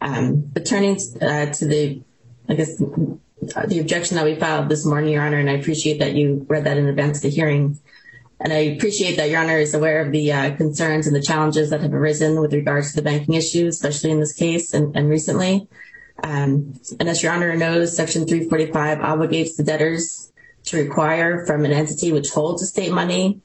Um, 0.00 0.40
but 0.40 0.66
turning 0.66 0.98
uh, 1.20 1.46
to 1.46 1.66
the, 1.66 2.02
I 2.48 2.54
guess, 2.54 2.76
the 2.78 3.80
objection 3.80 4.16
that 4.16 4.24
we 4.24 4.34
filed 4.34 4.68
this 4.68 4.86
morning, 4.86 5.12
Your 5.12 5.22
Honor, 5.22 5.38
and 5.38 5.50
I 5.50 5.54
appreciate 5.54 5.98
that 5.98 6.14
you 6.14 6.46
read 6.48 6.64
that 6.64 6.76
in 6.76 6.86
advance 6.86 7.18
of 7.18 7.22
the 7.22 7.30
hearing. 7.30 7.78
And 8.40 8.52
I 8.52 8.58
appreciate 8.58 9.16
that 9.16 9.30
Your 9.30 9.40
Honor 9.40 9.58
is 9.58 9.74
aware 9.74 10.00
of 10.00 10.10
the 10.10 10.32
uh, 10.32 10.56
concerns 10.56 11.06
and 11.06 11.14
the 11.14 11.22
challenges 11.22 11.70
that 11.70 11.80
have 11.80 11.94
arisen 11.94 12.40
with 12.40 12.52
regards 12.52 12.90
to 12.90 12.96
the 12.96 13.02
banking 13.02 13.34
issues, 13.34 13.76
especially 13.76 14.10
in 14.10 14.20
this 14.20 14.32
case 14.32 14.74
and 14.74 15.08
recently. 15.08 15.68
Um, 16.22 16.74
and 17.00 17.08
as 17.08 17.22
Your 17.22 17.32
Honor 17.32 17.56
knows, 17.56 17.96
Section 17.96 18.26
345 18.26 18.98
obligates 18.98 19.56
the 19.56 19.64
debtors 19.64 20.32
to 20.64 20.76
require 20.76 21.44
from 21.46 21.64
an 21.64 21.72
entity 21.72 22.12
which 22.12 22.30
holds 22.30 22.62
estate 22.62 22.92
money 22.92 23.40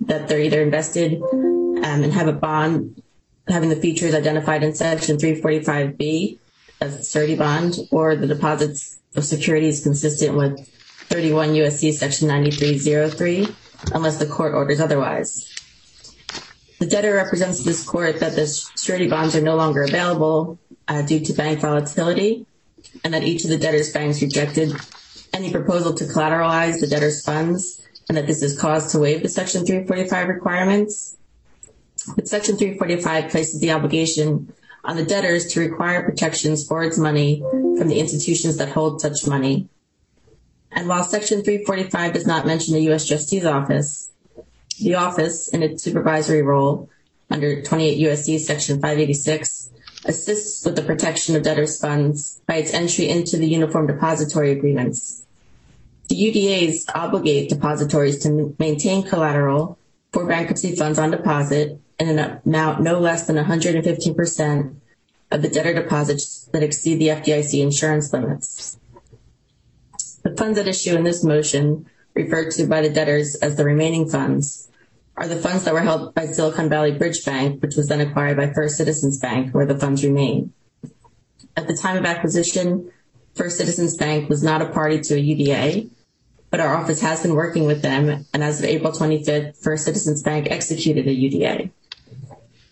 that 0.00 0.28
they're 0.28 0.40
either 0.40 0.62
invested 0.62 1.22
um, 1.22 1.82
and 1.82 2.12
have 2.12 2.28
a 2.28 2.32
bond 2.32 3.02
having 3.48 3.68
the 3.68 3.76
features 3.76 4.14
identified 4.14 4.62
in 4.62 4.74
Section 4.74 5.16
345B 5.16 6.38
as 6.80 6.98
a 7.00 7.04
surety 7.04 7.36
bond 7.36 7.78
or 7.90 8.16
the 8.16 8.26
deposits 8.26 8.98
of 9.16 9.24
securities 9.24 9.82
consistent 9.82 10.36
with 10.36 10.66
31 11.08 11.50
USC 11.50 11.92
Section 11.92 12.28
9303 12.28 13.48
unless 13.92 14.18
the 14.18 14.26
court 14.26 14.54
orders 14.54 14.80
otherwise. 14.80 15.46
The 16.78 16.86
debtor 16.86 17.14
represents 17.14 17.64
this 17.64 17.84
court 17.84 18.20
that 18.20 18.34
the 18.34 18.46
surety 18.76 19.08
bonds 19.08 19.36
are 19.36 19.42
no 19.42 19.56
longer 19.56 19.82
available 19.82 20.58
uh, 20.90 21.02
due 21.02 21.20
to 21.20 21.32
bank 21.32 21.60
volatility 21.60 22.44
and 23.04 23.14
that 23.14 23.22
each 23.22 23.44
of 23.44 23.50
the 23.50 23.56
debtor's 23.56 23.92
banks 23.92 24.20
rejected 24.20 24.74
any 25.32 25.52
proposal 25.52 25.94
to 25.94 26.04
collateralize 26.04 26.80
the 26.80 26.88
debtor's 26.88 27.24
funds 27.24 27.80
and 28.08 28.18
that 28.18 28.26
this 28.26 28.42
is 28.42 28.58
cause 28.58 28.90
to 28.90 28.98
waive 28.98 29.22
the 29.22 29.28
Section 29.28 29.64
345 29.64 30.28
requirements. 30.28 31.16
But 32.16 32.26
Section 32.26 32.56
345 32.56 33.30
places 33.30 33.60
the 33.60 33.70
obligation 33.70 34.52
on 34.82 34.96
the 34.96 35.04
debtors 35.04 35.46
to 35.52 35.60
require 35.60 36.02
protections 36.02 36.66
for 36.66 36.82
its 36.82 36.98
money 36.98 37.40
from 37.40 37.86
the 37.86 38.00
institutions 38.00 38.56
that 38.56 38.70
hold 38.70 39.00
such 39.00 39.26
money. 39.28 39.68
And 40.72 40.88
while 40.88 41.04
Section 41.04 41.44
345 41.44 42.14
does 42.14 42.26
not 42.26 42.46
mention 42.46 42.74
the 42.74 42.82
U.S. 42.84 43.06
Trustee's 43.06 43.44
Office, 43.44 44.10
the 44.80 44.96
office 44.96 45.48
in 45.48 45.62
its 45.62 45.84
supervisory 45.84 46.42
role 46.42 46.88
under 47.30 47.62
28 47.62 47.98
U.S.C. 47.98 48.38
Section 48.38 48.76
586 48.76 49.70
assists 50.04 50.64
with 50.64 50.76
the 50.76 50.82
protection 50.82 51.36
of 51.36 51.42
debtors' 51.42 51.80
funds 51.80 52.40
by 52.46 52.56
its 52.56 52.72
entry 52.72 53.08
into 53.08 53.36
the 53.36 53.48
Uniform 53.48 53.86
Depository 53.86 54.52
Agreements. 54.52 55.24
The 56.08 56.16
UDAs 56.16 56.84
obligate 56.94 57.48
depositories 57.48 58.18
to 58.24 58.54
maintain 58.58 59.02
collateral 59.02 59.78
for 60.12 60.26
bankruptcy 60.26 60.74
funds 60.74 60.98
on 60.98 61.10
deposit 61.10 61.80
in 61.98 62.18
an 62.18 62.40
amount 62.44 62.82
no 62.82 62.98
less 62.98 63.26
than 63.26 63.36
115% 63.36 64.74
of 65.30 65.42
the 65.42 65.48
debtor 65.48 65.74
deposits 65.74 66.48
that 66.52 66.62
exceed 66.62 66.96
the 66.96 67.08
FDIC 67.08 67.62
insurance 67.62 68.12
limits. 68.12 68.78
The 70.22 70.34
funds 70.36 70.58
at 70.58 70.66
issue 70.66 70.96
in 70.96 71.04
this 71.04 71.22
motion, 71.22 71.86
referred 72.14 72.50
to 72.52 72.66
by 72.66 72.82
the 72.82 72.90
debtors 72.90 73.36
as 73.36 73.56
the 73.56 73.64
remaining 73.64 74.08
funds, 74.08 74.69
are 75.16 75.28
the 75.28 75.36
funds 75.36 75.64
that 75.64 75.74
were 75.74 75.80
held 75.80 76.14
by 76.14 76.26
Silicon 76.26 76.68
Valley 76.68 76.92
Bridge 76.92 77.24
Bank, 77.24 77.62
which 77.62 77.76
was 77.76 77.88
then 77.88 78.00
acquired 78.00 78.36
by 78.36 78.52
First 78.52 78.76
Citizens 78.76 79.18
Bank, 79.18 79.54
where 79.54 79.66
the 79.66 79.78
funds 79.78 80.04
remain. 80.04 80.52
At 81.56 81.66
the 81.66 81.76
time 81.76 81.96
of 81.96 82.06
acquisition, 82.06 82.90
First 83.34 83.58
Citizens 83.58 83.96
Bank 83.96 84.28
was 84.28 84.42
not 84.42 84.62
a 84.62 84.66
party 84.66 85.00
to 85.00 85.14
a 85.14 85.18
UDA, 85.18 85.90
but 86.50 86.60
our 86.60 86.74
office 86.74 87.00
has 87.00 87.22
been 87.22 87.34
working 87.34 87.64
with 87.64 87.82
them, 87.82 88.26
and 88.32 88.42
as 88.42 88.58
of 88.58 88.66
April 88.66 88.92
25th, 88.92 89.56
First 89.56 89.84
Citizens 89.84 90.22
Bank 90.22 90.50
executed 90.50 91.06
a 91.06 91.14
UDA. 91.14 91.70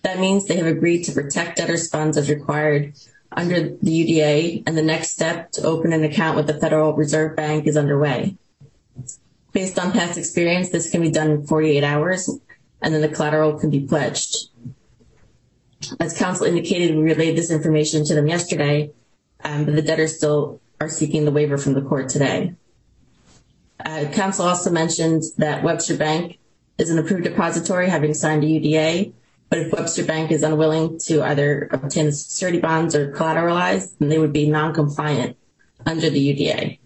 That 0.02 0.18
means 0.18 0.46
they 0.46 0.56
have 0.56 0.66
agreed 0.66 1.04
to 1.04 1.12
protect 1.12 1.58
debtors' 1.58 1.88
funds 1.88 2.16
as 2.16 2.28
required 2.28 2.94
under 3.30 3.76
the 3.76 4.20
UDA, 4.20 4.62
and 4.66 4.76
the 4.76 4.82
next 4.82 5.10
step 5.10 5.52
to 5.52 5.62
open 5.62 5.92
an 5.92 6.04
account 6.04 6.36
with 6.36 6.46
the 6.46 6.58
Federal 6.58 6.94
Reserve 6.94 7.36
Bank 7.36 7.66
is 7.66 7.76
underway. 7.76 8.36
Based 9.58 9.76
on 9.76 9.90
past 9.90 10.16
experience, 10.16 10.68
this 10.68 10.88
can 10.88 11.00
be 11.00 11.10
done 11.10 11.32
in 11.32 11.44
48 11.44 11.82
hours, 11.82 12.30
and 12.80 12.94
then 12.94 13.00
the 13.00 13.08
collateral 13.08 13.58
can 13.58 13.70
be 13.70 13.80
pledged. 13.80 14.50
As 15.98 16.16
counsel 16.16 16.46
indicated, 16.46 16.94
we 16.94 17.02
relayed 17.02 17.36
this 17.36 17.50
information 17.50 18.04
to 18.04 18.14
them 18.14 18.28
yesterday, 18.28 18.92
um, 19.42 19.64
but 19.64 19.74
the 19.74 19.82
debtors 19.82 20.16
still 20.16 20.60
are 20.80 20.88
seeking 20.88 21.24
the 21.24 21.32
waiver 21.32 21.58
from 21.58 21.74
the 21.74 21.82
court 21.82 22.08
today. 22.08 22.54
Uh, 23.84 24.04
counsel 24.12 24.46
also 24.46 24.70
mentioned 24.70 25.24
that 25.38 25.64
Webster 25.64 25.96
Bank 25.96 26.38
is 26.78 26.90
an 26.90 26.98
approved 27.00 27.24
depository 27.24 27.88
having 27.88 28.14
signed 28.14 28.44
a 28.44 28.46
UDA, 28.46 29.12
but 29.50 29.58
if 29.58 29.72
Webster 29.72 30.04
Bank 30.04 30.30
is 30.30 30.44
unwilling 30.44 31.00
to 31.06 31.20
either 31.24 31.68
obtain 31.72 32.12
security 32.12 32.60
bonds 32.60 32.94
or 32.94 33.10
collateralize, 33.10 33.98
then 33.98 34.08
they 34.08 34.18
would 34.18 34.32
be 34.32 34.48
non-compliant 34.48 35.36
under 35.84 36.10
the 36.10 36.32
UDA. 36.32 36.78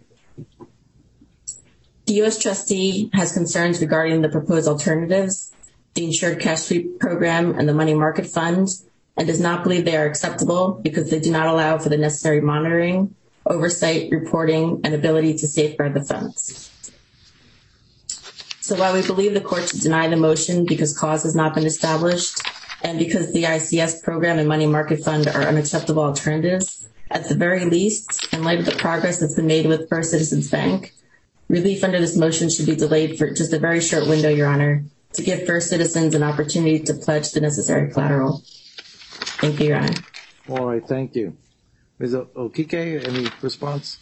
The 2.13 2.19
U.S. 2.19 2.39
trustee 2.39 3.09
has 3.15 3.33
concerns 3.33 3.81
regarding 3.81 4.21
the 4.21 4.29
proposed 4.29 4.69
alternatives, 4.69 5.51
the 5.95 6.05
insured 6.05 6.41
cash 6.41 6.61
sweep 6.61 7.01
program 7.01 7.59
and 7.59 7.67
the 7.67 7.73
money 7.73 7.95
market 7.95 8.27
fund, 8.27 8.69
and 9.17 9.27
does 9.27 9.41
not 9.41 9.63
believe 9.63 9.87
they 9.87 9.97
are 9.97 10.05
acceptable 10.05 10.79
because 10.83 11.09
they 11.09 11.21
do 11.21 11.31
not 11.31 11.47
allow 11.47 11.79
for 11.79 11.89
the 11.89 11.97
necessary 11.97 12.43
monitoring, 12.43 13.15
oversight, 13.47 14.11
reporting, 14.11 14.83
and 14.85 14.93
ability 14.95 15.39
to 15.39 15.49
safeguard 15.49 15.95
the 15.95 16.05
funds. 16.05 16.71
So 18.61 18.77
while 18.77 18.93
we 18.93 19.01
believe 19.01 19.33
the 19.33 19.41
court 19.41 19.71
should 19.71 19.81
deny 19.81 20.07
the 20.07 20.17
motion 20.17 20.67
because 20.67 20.95
cause 20.95 21.23
has 21.23 21.35
not 21.35 21.55
been 21.55 21.65
established 21.65 22.43
and 22.83 22.99
because 22.99 23.33
the 23.33 23.45
ICS 23.45 24.03
program 24.03 24.39
and 24.39 24.47
money 24.47 24.67
market 24.67 25.03
fund 25.03 25.29
are 25.29 25.45
unacceptable 25.45 26.03
alternatives, 26.03 26.87
at 27.11 27.31
the 27.31 27.35
very 27.35 27.65
least, 27.65 28.35
in 28.35 28.45
light 28.45 28.59
of 28.59 28.67
the 28.67 28.73
progress 28.73 29.21
that's 29.21 29.37
been 29.37 29.47
made 29.47 29.65
with 29.65 29.89
First 29.89 30.11
Citizens 30.11 30.51
Bank, 30.51 30.93
relief 31.53 31.85
under 31.85 32.01
this 32.01 32.17
motion 32.17 32.49
should 32.51 32.67
be 32.67 32.75
delayed 32.75 33.19
for 33.19 33.31
just 33.31 33.53
a 33.53 33.59
very 33.59 33.81
short 33.81 34.09
window, 34.09 34.31
Your 34.31 34.49
Honor, 34.49 34.85
to 35.13 35.23
give 35.23 35.47
First 35.47 35.69
Citizens 35.69 36.15
an 36.15 36.23
opportunity 36.23 36.81
to 36.81 36.95
pledge 36.95 37.31
the 37.33 37.43
necessary 37.43 37.93
collateral. 37.93 38.43
Thank 39.41 39.61
you, 39.61 39.69
Your 39.69 39.77
Honor. 39.77 39.95
All 40.49 40.67
right, 40.67 40.85
thank 40.85 41.15
you. 41.15 41.37
Ms. 41.99 42.15
Okike, 42.15 43.07
any 43.07 43.29
response? 43.43 43.99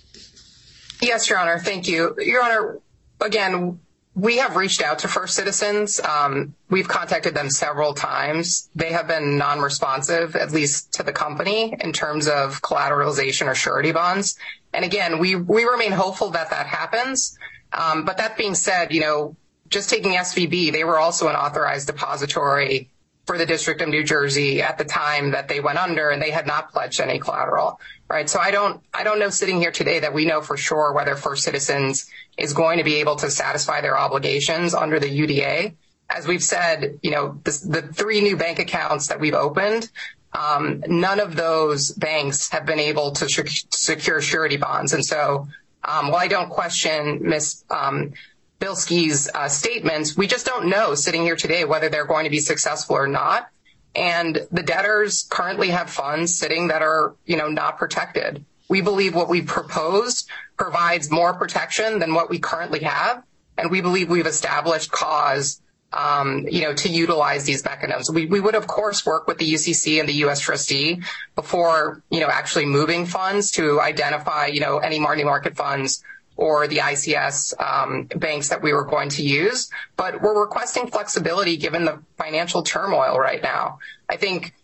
Yes, 1.02 1.28
Your 1.28 1.40
Honor. 1.40 1.58
Thank 1.58 1.88
you. 1.88 2.14
Your 2.18 2.42
Honor, 2.42 2.78
again, 3.20 3.80
we 4.14 4.38
have 4.38 4.56
reached 4.56 4.82
out 4.82 5.00
to 5.00 5.08
First 5.08 5.34
Citizens. 5.34 6.00
Um, 6.00 6.54
we've 6.68 6.88
contacted 6.88 7.34
them 7.34 7.48
several 7.48 7.94
times. 7.94 8.68
They 8.74 8.92
have 8.92 9.06
been 9.06 9.38
non-responsive, 9.38 10.34
at 10.34 10.50
least 10.50 10.92
to 10.94 11.02
the 11.02 11.12
company, 11.12 11.76
in 11.80 11.92
terms 11.92 12.26
of 12.26 12.60
collateralization 12.60 13.46
or 13.46 13.54
surety 13.54 13.92
bonds. 13.92 14.36
And 14.72 14.84
again, 14.84 15.18
we 15.18 15.36
we 15.36 15.64
remain 15.64 15.92
hopeful 15.92 16.30
that 16.30 16.50
that 16.50 16.66
happens. 16.66 17.38
Um, 17.72 18.04
but 18.04 18.16
that 18.18 18.36
being 18.36 18.54
said, 18.54 18.92
you 18.92 19.00
know, 19.00 19.36
just 19.68 19.88
taking 19.88 20.12
SVB, 20.12 20.72
they 20.72 20.82
were 20.82 20.98
also 20.98 21.28
an 21.28 21.36
authorized 21.36 21.86
depository 21.86 22.90
for 23.26 23.38
the 23.38 23.46
District 23.46 23.80
of 23.80 23.88
New 23.88 24.02
Jersey 24.02 24.62
at 24.62 24.78
the 24.78 24.84
time 24.84 25.32
that 25.32 25.48
they 25.48 25.60
went 25.60 25.78
under, 25.78 26.10
and 26.10 26.20
they 26.20 26.30
had 26.30 26.46
not 26.46 26.72
pledged 26.72 27.00
any 27.00 27.18
collateral, 27.18 27.80
right? 28.08 28.28
So 28.28 28.40
I 28.40 28.50
don't 28.50 28.82
I 28.92 29.04
don't 29.04 29.18
know 29.18 29.30
sitting 29.30 29.60
here 29.60 29.72
today 29.72 30.00
that 30.00 30.14
we 30.14 30.24
know 30.24 30.40
for 30.40 30.56
sure 30.56 30.92
whether 30.92 31.16
First 31.16 31.44
Citizens 31.44 32.10
is 32.36 32.52
going 32.52 32.78
to 32.78 32.84
be 32.84 32.96
able 32.96 33.16
to 33.16 33.30
satisfy 33.30 33.80
their 33.80 33.98
obligations 33.98 34.74
under 34.74 34.98
the 34.98 35.06
UDA. 35.06 35.74
As 36.08 36.26
we've 36.26 36.42
said, 36.42 36.98
you 37.02 37.12
know, 37.12 37.38
this, 37.44 37.60
the 37.60 37.82
three 37.82 38.20
new 38.20 38.36
bank 38.36 38.58
accounts 38.58 39.08
that 39.08 39.20
we've 39.20 39.34
opened, 39.34 39.90
um, 40.32 40.82
none 40.88 41.20
of 41.20 41.36
those 41.36 41.92
banks 41.92 42.50
have 42.50 42.66
been 42.66 42.80
able 42.80 43.12
to 43.12 43.28
secure 43.28 44.20
surety 44.20 44.56
bonds. 44.56 44.92
And 44.92 45.04
so, 45.04 45.48
um, 45.84 46.08
while 46.08 46.16
I 46.16 46.28
don't 46.28 46.50
question 46.50 47.20
Ms. 47.22 47.64
Um, 47.70 48.12
Bielskie's 48.60 49.28
uh, 49.34 49.48
statements, 49.48 50.16
we 50.16 50.26
just 50.26 50.44
don't 50.44 50.66
know 50.66 50.94
sitting 50.94 51.22
here 51.22 51.36
today 51.36 51.64
whether 51.64 51.88
they're 51.88 52.06
going 52.06 52.24
to 52.24 52.30
be 52.30 52.40
successful 52.40 52.94
or 52.94 53.08
not. 53.08 53.48
And 53.94 54.46
the 54.52 54.62
debtors 54.62 55.26
currently 55.30 55.70
have 55.70 55.90
funds 55.90 56.36
sitting 56.36 56.68
that 56.68 56.82
are, 56.82 57.16
you 57.24 57.36
know, 57.36 57.48
not 57.48 57.78
protected. 57.78 58.44
We 58.68 58.82
believe 58.82 59.14
what 59.14 59.28
we 59.28 59.42
proposed 59.42 60.28
provides 60.56 61.10
more 61.10 61.34
protection 61.34 61.98
than 61.98 62.14
what 62.14 62.30
we 62.30 62.38
currently 62.38 62.80
have. 62.80 63.24
And 63.56 63.70
we 63.70 63.80
believe 63.80 64.08
we've 64.08 64.26
established 64.26 64.92
cause, 64.92 65.60
um, 65.92 66.46
you 66.48 66.62
know, 66.62 66.74
to 66.74 66.88
utilize 66.88 67.44
these 67.44 67.64
mechanisms. 67.64 68.14
We, 68.14 68.26
we 68.26 68.40
would, 68.40 68.54
of 68.54 68.66
course, 68.66 69.04
work 69.04 69.26
with 69.26 69.38
the 69.38 69.52
UCC 69.52 69.98
and 69.98 70.08
the 70.08 70.14
U.S. 70.24 70.38
trustee 70.40 71.02
before, 71.34 72.02
you 72.10 72.20
know, 72.20 72.28
actually 72.28 72.66
moving 72.66 73.06
funds 73.06 73.50
to 73.52 73.80
identify, 73.80 74.46
you 74.46 74.60
know, 74.60 74.78
any 74.78 75.00
money 75.00 75.24
market 75.24 75.56
funds 75.56 76.04
or 76.40 76.66
the 76.66 76.78
ICS 76.78 77.52
um, 77.60 78.04
banks 78.16 78.48
that 78.48 78.62
we 78.62 78.72
were 78.72 78.86
going 78.86 79.10
to 79.10 79.22
use. 79.22 79.70
But 79.96 80.22
we're 80.22 80.40
requesting 80.40 80.86
flexibility 80.86 81.58
given 81.58 81.84
the 81.84 82.02
financial 82.16 82.62
turmoil 82.62 83.18
right 83.18 83.42
now. 83.42 83.78
I 84.08 84.16
think 84.16 84.54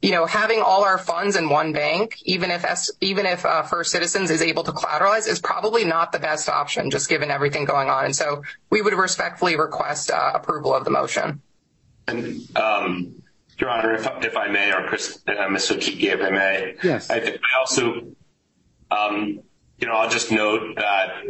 you 0.00 0.12
know, 0.12 0.26
having 0.26 0.62
all 0.62 0.84
our 0.84 0.96
funds 0.96 1.34
in 1.34 1.48
one 1.48 1.72
bank, 1.72 2.18
even 2.22 2.52
if 2.52 2.64
even 3.00 3.26
if 3.26 3.44
uh, 3.44 3.64
First 3.64 3.90
Citizens 3.90 4.30
is 4.30 4.42
able 4.42 4.62
to 4.62 4.70
collateralize, 4.70 5.26
is 5.26 5.40
probably 5.40 5.84
not 5.84 6.12
the 6.12 6.20
best 6.20 6.48
option, 6.48 6.90
just 6.90 7.08
given 7.08 7.32
everything 7.32 7.64
going 7.64 7.90
on. 7.90 8.04
And 8.04 8.14
so, 8.14 8.42
we 8.70 8.80
would 8.80 8.94
respectfully 8.94 9.56
request 9.56 10.12
uh, 10.12 10.30
approval 10.34 10.72
of 10.72 10.84
the 10.84 10.90
motion. 10.90 11.42
And 12.06 12.56
um, 12.56 13.22
Your 13.58 13.70
Honor, 13.70 13.94
if 13.94 14.36
I 14.36 14.46
may, 14.46 14.72
or 14.72 14.88
Ms. 14.88 15.20
Okike, 15.26 16.14
if 16.14 16.22
I 16.22 16.30
may. 16.30 16.76
Yes. 16.84 17.10
I 17.10 17.36
also, 17.58 18.06
you 19.78 19.86
know, 19.86 19.94
I'll 19.94 20.10
just 20.10 20.30
note 20.32 20.76
that 20.76 21.24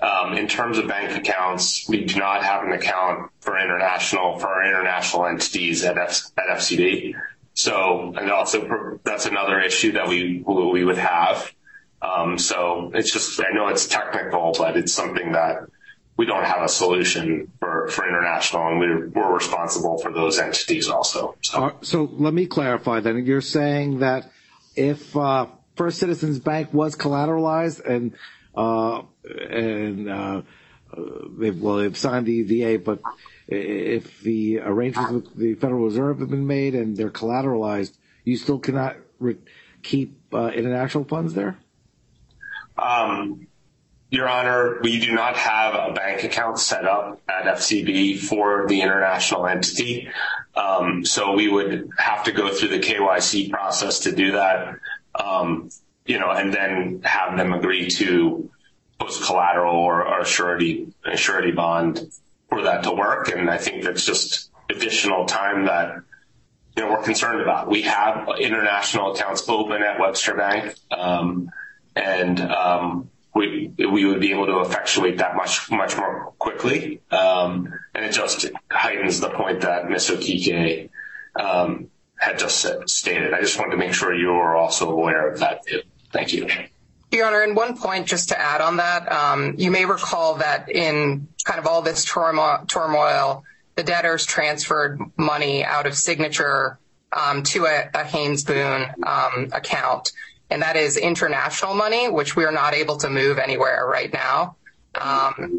um, 0.00 0.34
in 0.34 0.48
terms 0.48 0.78
of 0.78 0.88
bank 0.88 1.16
accounts, 1.16 1.88
we 1.88 2.04
do 2.04 2.18
not 2.18 2.42
have 2.42 2.64
an 2.64 2.72
account 2.72 3.30
for 3.40 3.58
international, 3.58 4.38
for 4.38 4.48
our 4.48 4.66
international 4.66 5.26
entities 5.26 5.84
at 5.84 5.96
FCB. 5.96 7.14
So, 7.54 8.14
and 8.16 8.30
also 8.30 8.98
that's 9.04 9.26
another 9.26 9.60
issue 9.60 9.92
that 9.92 10.08
we 10.08 10.42
would 10.44 10.98
have. 10.98 11.52
Um, 12.00 12.38
so 12.38 12.92
it's 12.94 13.12
just, 13.12 13.38
I 13.40 13.52
know 13.52 13.68
it's 13.68 13.86
technical, 13.86 14.54
but 14.56 14.76
it's 14.76 14.92
something 14.92 15.32
that 15.32 15.66
we 16.16 16.26
don't 16.26 16.44
have 16.44 16.62
a 16.62 16.68
solution 16.68 17.50
for 17.58 18.06
international 18.06 18.68
and 18.68 19.14
we're 19.14 19.34
responsible 19.34 19.98
for 19.98 20.12
those 20.12 20.38
entities 20.38 20.88
also. 20.88 21.34
Uh, 21.52 21.70
so 21.82 22.08
let 22.12 22.32
me 22.34 22.46
clarify 22.46 23.00
then. 23.00 23.24
You're 23.26 23.40
saying 23.40 24.00
that 24.00 24.30
if 24.76 25.16
uh, 25.16 25.46
First 25.80 25.98
Citizens 25.98 26.38
Bank 26.38 26.74
was 26.74 26.94
collateralized 26.94 27.80
and, 27.86 28.12
uh, 28.54 28.98
uh, 28.98 30.42
uh, 30.92 31.52
well, 31.58 31.76
they've 31.76 31.96
signed 31.96 32.26
the 32.26 32.44
UDA, 32.44 32.84
but 32.84 33.00
if 33.48 34.20
the 34.20 34.58
arrangements 34.58 35.10
with 35.10 35.36
the 35.38 35.54
Federal 35.54 35.86
Reserve 35.86 36.18
have 36.18 36.28
been 36.28 36.46
made 36.46 36.74
and 36.74 36.98
they're 36.98 37.08
collateralized, 37.08 37.96
you 38.24 38.36
still 38.36 38.58
cannot 38.58 38.96
keep 39.82 40.18
international 40.34 41.04
funds 41.04 41.32
there? 41.32 41.56
Um, 42.76 43.46
Your 44.10 44.28
Honor, 44.28 44.80
we 44.82 45.00
do 45.00 45.14
not 45.14 45.38
have 45.38 45.74
a 45.74 45.94
bank 45.94 46.24
account 46.24 46.58
set 46.58 46.84
up 46.84 47.22
at 47.26 47.46
FCB 47.56 48.18
for 48.18 48.66
the 48.68 48.82
international 48.82 49.46
entity. 49.46 50.10
Um, 50.54 51.06
so 51.06 51.32
we 51.32 51.48
would 51.48 51.88
have 51.96 52.24
to 52.24 52.32
go 52.32 52.52
through 52.52 52.68
the 52.68 52.80
KYC 52.80 53.50
process 53.50 54.00
to 54.00 54.12
do 54.12 54.32
that, 54.32 54.78
Um, 55.22 55.70
you 56.06 56.18
know, 56.18 56.30
and 56.30 56.52
then 56.52 57.02
have 57.04 57.36
them 57.36 57.52
agree 57.52 57.88
to 57.88 58.50
post 58.98 59.22
collateral 59.24 59.76
or 59.76 60.20
a 60.20 60.24
surety 60.24 61.52
bond 61.54 62.10
for 62.48 62.62
that 62.62 62.84
to 62.84 62.92
work. 62.92 63.28
And 63.28 63.48
I 63.48 63.58
think 63.58 63.84
that's 63.84 64.04
just 64.04 64.50
additional 64.68 65.26
time 65.26 65.66
that, 65.66 65.96
you 66.76 66.82
know, 66.82 66.90
we're 66.90 67.02
concerned 67.02 67.40
about. 67.40 67.68
We 67.68 67.82
have 67.82 68.28
international 68.38 69.12
accounts 69.12 69.48
open 69.48 69.82
at 69.82 70.00
Webster 70.00 70.34
Bank 70.34 70.74
um, 70.90 71.50
and 71.94 72.40
um, 72.40 73.10
we 73.34 73.72
we 73.78 74.04
would 74.04 74.20
be 74.20 74.32
able 74.32 74.46
to 74.46 74.60
effectuate 74.60 75.18
that 75.18 75.36
much 75.36 75.70
much 75.70 75.96
more 75.96 76.32
quickly. 76.38 77.00
Um, 77.10 77.72
and 77.94 78.04
it 78.04 78.12
just 78.12 78.46
heightens 78.70 79.20
the 79.20 79.30
point 79.30 79.62
that 79.62 79.88
Ms. 79.88 80.10
Okike 80.10 80.90
had 82.20 82.38
just 82.38 82.66
stated. 82.86 83.32
I 83.32 83.40
just 83.40 83.58
wanted 83.58 83.72
to 83.72 83.76
make 83.78 83.94
sure 83.94 84.14
you 84.14 84.28
were 84.28 84.54
also 84.54 84.90
aware 84.90 85.28
of 85.28 85.40
that. 85.40 85.62
Thank 86.12 86.32
you. 86.32 86.48
Your 87.10 87.26
Honor, 87.26 87.42
and 87.42 87.56
one 87.56 87.76
point 87.76 88.06
just 88.06 88.28
to 88.28 88.40
add 88.40 88.60
on 88.60 88.76
that, 88.76 89.10
um, 89.10 89.54
you 89.58 89.70
may 89.70 89.84
recall 89.84 90.36
that 90.36 90.70
in 90.70 91.26
kind 91.44 91.58
of 91.58 91.66
all 91.66 91.82
this 91.82 92.04
turmoil, 92.04 93.42
the 93.74 93.82
debtors 93.82 94.26
transferred 94.26 95.00
money 95.16 95.64
out 95.64 95.86
of 95.86 95.94
signature 95.94 96.78
um, 97.12 97.42
to 97.42 97.66
a 97.66 98.04
Haynes 98.04 98.44
Boone 98.44 98.86
um, 99.04 99.48
account. 99.52 100.12
And 100.50 100.62
that 100.62 100.76
is 100.76 100.96
international 100.96 101.74
money, 101.74 102.08
which 102.08 102.36
we 102.36 102.44
are 102.44 102.52
not 102.52 102.74
able 102.74 102.98
to 102.98 103.08
move 103.08 103.38
anywhere 103.38 103.86
right 103.86 104.12
now 104.12 104.56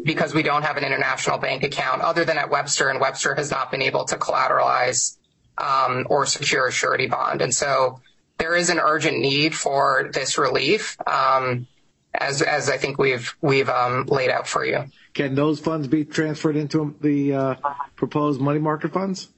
because 0.04 0.34
we 0.34 0.42
don't 0.42 0.62
have 0.62 0.76
an 0.76 0.84
international 0.84 1.38
bank 1.38 1.64
account 1.64 2.02
other 2.02 2.24
than 2.24 2.38
at 2.38 2.50
Webster 2.50 2.88
and 2.88 3.00
Webster 3.00 3.34
has 3.34 3.50
not 3.50 3.70
been 3.70 3.82
able 3.82 4.04
to 4.04 4.16
collateralize 4.16 5.16
Um, 5.62 6.06
or 6.10 6.26
secure 6.26 6.66
a 6.66 6.72
surety 6.72 7.06
bond. 7.06 7.40
And 7.40 7.54
so 7.54 8.00
there 8.38 8.56
is 8.56 8.68
an 8.68 8.80
urgent 8.80 9.20
need 9.20 9.54
for 9.54 10.10
this 10.12 10.36
relief 10.36 10.96
um, 11.06 11.68
as 12.14 12.42
I 12.42 12.76
think 12.76 12.98
we've 12.98 13.34
we've 13.40 13.68
um, 13.68 14.06
laid 14.06 14.30
out 14.30 14.48
for 14.48 14.64
you. 14.64 14.84
Can 15.14 15.34
those 15.34 15.60
funds 15.60 15.86
be 15.86 16.04
transferred 16.04 16.56
into 16.56 16.94
the 17.00 17.34
uh, 17.34 17.54
proposed 17.96 18.40
money 18.40 18.58
market 18.58 18.92
funds? 18.92 19.28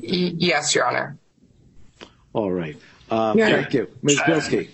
Yes, 0.00 0.74
Your 0.74 0.86
Honor. 0.86 1.18
All 2.32 2.50
right. 2.50 2.76
Uh, 3.10 3.34
thank 3.34 3.72
you. 3.74 3.88
Ms. 4.02 4.20
Bielskie. 4.20 4.68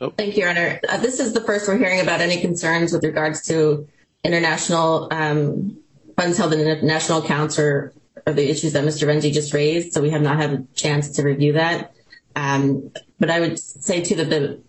Oh. 0.00 0.10
Thank 0.10 0.36
you, 0.36 0.42
Your 0.42 0.50
Honor. 0.50 0.80
Uh, 0.88 0.98
this 0.98 1.18
is 1.20 1.32
the 1.32 1.40
first 1.40 1.66
we're 1.66 1.78
hearing 1.78 2.00
about 2.00 2.20
any 2.20 2.40
concerns 2.40 2.92
with 2.92 3.04
regards 3.04 3.42
to 3.48 3.88
international 4.22 5.08
funds 5.10 6.38
held 6.38 6.52
in 6.52 6.86
national 6.86 7.22
accounts 7.22 7.58
or 7.58 7.92
the 8.26 8.48
issues 8.48 8.72
that 8.72 8.84
Mr. 8.84 9.06
Renzi 9.06 9.32
just 9.32 9.52
raised. 9.52 9.92
So 9.92 10.00
we 10.00 10.10
have 10.10 10.22
not 10.22 10.36
had 10.36 10.52
a 10.52 10.64
chance 10.74 11.10
to 11.16 11.22
review 11.22 11.54
that. 11.54 11.94
Um, 12.36 12.90
but 13.20 13.30
I 13.30 13.40
would 13.40 13.58
say 13.58 14.02
too 14.02 14.16
that 14.16 14.30
the 14.30 14.62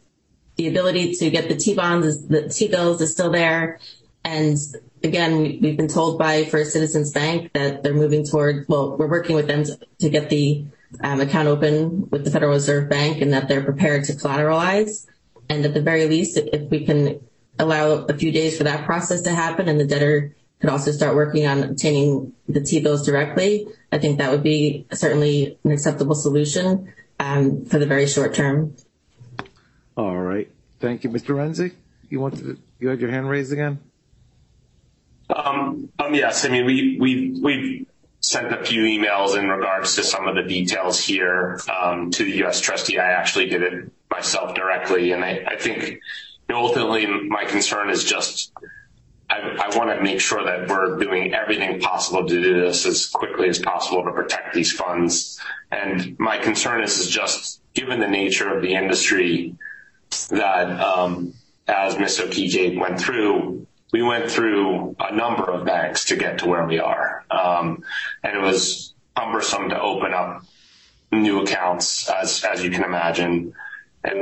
the 0.56 0.68
ability 0.70 1.14
to 1.16 1.30
get 1.30 1.50
the 1.50 1.56
T-bonds, 1.56 2.28
the 2.28 2.48
T-bills 2.48 3.02
is 3.02 3.12
still 3.12 3.30
there. 3.30 3.80
And 4.24 4.58
again, 5.04 5.60
we've 5.62 5.76
been 5.76 5.90
told 5.90 6.18
by 6.18 6.46
First 6.46 6.72
Citizens 6.72 7.12
Bank 7.12 7.52
that 7.54 7.84
they're 7.84 7.94
moving 7.94 8.26
toward, 8.26 8.66
well, 8.70 8.98
we're 8.98 9.10
working 9.10 9.36
with 9.36 9.48
them 9.48 9.66
to 10.00 10.10
get 10.10 10.30
the 10.30 10.66
um, 11.04 11.20
account 11.20 11.48
open 11.48 12.10
with 12.10 12.24
the 12.24 12.32
Federal 12.32 12.54
Reserve 12.54 12.90
Bank 12.90 13.22
and 13.22 13.34
that 13.34 13.48
they're 13.48 13.64
prepared 13.64 14.06
to 14.06 14.14
collateralize. 14.14 15.06
And 15.50 15.66
at 15.66 15.74
the 15.74 15.82
very 15.82 16.08
least, 16.08 16.38
if 16.38 16.70
we 16.72 16.86
can 16.86 17.20
allow 17.60 18.06
a 18.06 18.14
few 18.14 18.32
days 18.32 18.58
for 18.58 18.64
that 18.64 18.86
process 18.86 19.22
to 19.22 19.32
happen 19.32 19.68
and 19.68 19.80
the 19.80 19.86
debtor 19.86 20.36
could 20.66 20.72
also 20.72 20.92
start 20.92 21.16
working 21.16 21.46
on 21.46 21.62
obtaining 21.62 22.34
the 22.50 22.60
T-bills 22.60 23.06
directly, 23.06 23.68
I 23.92 24.00
think 24.00 24.18
that 24.18 24.32
would 24.32 24.42
be 24.42 24.88
certainly 24.92 25.60
an 25.64 25.72
acceptable 25.72 26.16
solution 26.16 26.92
for 27.20 27.78
the 27.78 27.86
very 27.86 28.08
short 28.08 28.34
term. 28.34 28.76
All 29.96 30.18
right. 30.18 30.50
Thank 30.80 31.04
you. 31.04 31.12
Mr. 31.12 31.36
Renzi, 31.36 31.74
you 32.10 32.20
want 32.20 32.38
to, 32.40 32.58
you 32.80 32.88
had 32.88 33.00
your 33.00 33.12
hand 33.12 33.30
raised 33.30 33.54
again? 33.54 33.80
Um, 35.30 35.90
um, 36.00 36.16
Yes. 36.16 36.46
I 36.46 36.50
mean, 36.50 36.66
we've 37.00 37.86
sent 38.22 38.52
a 38.52 38.66
few 38.66 38.82
emails 38.82 39.38
in 39.38 39.48
regards 39.48 39.96
to 39.98 40.04
some 40.04 40.28
of 40.28 40.34
the 40.36 40.44
details 40.44 41.00
here 41.00 41.60
to 41.68 42.24
the 42.24 42.38
U.S. 42.38 42.60
trustee. 42.60 42.98
I 42.98 43.12
actually 43.12 43.50
did 43.50 43.62
it 43.62 43.92
myself 44.10 44.56
directly. 44.56 45.12
And 45.12 45.24
I 45.24 45.58
think 45.58 46.00
ultimately 46.50 47.06
my 47.06 47.46
concern 47.46 47.92
is 47.92 48.04
just 48.04 48.52
I 49.30 49.76
want 49.76 49.90
to 49.96 50.04
make 50.04 50.22
sure 50.22 50.44
that 50.44 50.68
we're 50.68 50.98
doing 50.98 51.34
everything 51.34 51.80
possible 51.80 52.26
to 52.28 52.42
do 52.42 52.62
this 52.62 52.86
as 52.86 53.08
quickly 53.08 53.50
as 53.50 53.60
possible 53.60 54.04
to 54.04 54.12
protect 54.12 54.54
these 54.54 54.72
funds. 54.72 55.40
And 55.72 56.18
my 56.20 56.38
concern 56.38 56.84
is 56.84 57.00
is 57.00 57.10
just 57.10 57.62
given 57.74 58.00
the 58.00 58.08
nature 58.08 58.56
of 58.56 58.62
the 58.62 58.76
industry 58.76 59.56
that 60.30 60.80
um, 60.80 61.34
as 61.68 61.98
Ms. 61.98 62.20
Okike 62.20 62.80
went 62.80 63.00
through, 63.00 63.66
we 63.92 64.02
went 64.02 64.30
through 64.30 64.96
a 65.00 65.16
number 65.16 65.52
of 65.52 65.66
banks 65.66 66.06
to 66.06 66.16
get 66.16 66.40
to 66.40 66.48
where 66.48 66.66
we 66.66 66.80
are. 66.80 67.26
Um, 67.32 67.84
and 68.24 68.38
it 68.38 68.42
was 68.42 68.94
cumbersome 69.16 69.70
to 69.70 69.82
open 69.82 70.14
up 70.14 70.44
new 71.12 71.42
accounts, 71.42 72.10
as, 72.10 72.44
as 72.44 72.64
you 72.64 72.70
can 72.70 72.84
imagine. 72.84 73.54
And 74.04 74.20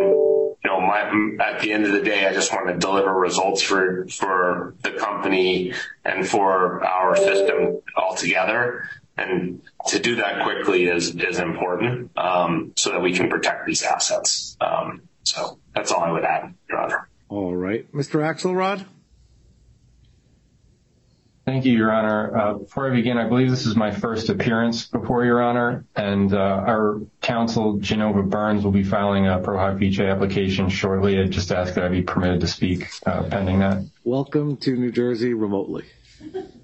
at 1.40 1.62
the 1.62 1.72
end 1.72 1.86
of 1.86 1.92
the 1.92 2.02
day, 2.02 2.26
I 2.26 2.34
just 2.34 2.52
want 2.52 2.68
to 2.68 2.78
deliver 2.78 3.14
results 3.14 3.62
for 3.62 4.08
for 4.08 4.76
the 4.82 4.92
company 4.92 5.74
and 6.04 6.28
for 6.28 6.84
our 6.84 7.16
system 7.16 7.82
altogether. 7.96 8.90
And 9.16 9.62
to 9.88 10.00
do 10.00 10.16
that 10.16 10.44
quickly 10.44 10.86
is 10.86 11.16
is 11.16 11.40
important 11.40 12.18
um, 12.18 12.74
so 12.76 12.92
that 12.92 13.02
we 13.02 13.14
can 13.14 13.30
protect 13.30 13.66
these 13.68 13.84
assets. 13.84 14.58
Um, 14.60 15.04
so 15.24 15.60
that's 15.76 15.92
all 15.92 16.04
I 16.04 16.12
would 16.12 16.24
add, 16.24 16.54
Your 16.70 16.80
Honor. 16.80 17.10
All 17.30 17.56
right. 17.56 17.92
Mr. 17.94 18.22
Axelrod? 18.22 18.86
Thank 21.46 21.66
you, 21.66 21.74
Your 21.74 21.92
Honor. 21.92 22.38
Uh, 22.38 22.54
before 22.54 22.90
I 22.90 22.96
begin, 22.96 23.18
I 23.18 23.28
believe 23.28 23.50
this 23.50 23.66
is 23.66 23.76
my 23.76 23.92
first 23.92 24.30
appearance 24.30 24.86
before 24.86 25.26
Your 25.26 25.42
Honor. 25.42 25.86
And 25.94 26.34
uh, 26.34 26.38
our 26.38 27.02
counsel, 27.22 27.80
Genova 27.80 28.24
Burns, 28.24 28.64
will 28.64 28.72
be 28.72 28.86
filing 28.86 29.28
a 29.28 29.40
Pro 29.40 29.58
Hac 29.58 29.78
Vice 29.78 30.00
application 30.00 30.70
shortly. 30.70 31.20
I 31.20 31.26
just 31.26 31.52
ask 31.52 31.74
that 31.74 31.84
I 31.84 31.90
be 31.90 32.02
permitted 32.02 32.40
to 32.42 32.48
speak 32.48 32.88
uh, 33.06 33.24
pending 33.24 33.60
that. 33.60 33.84
Welcome 34.06 34.56
to 34.58 34.78
New 34.78 34.92
Jersey 34.92 35.34
remotely. 35.34 35.84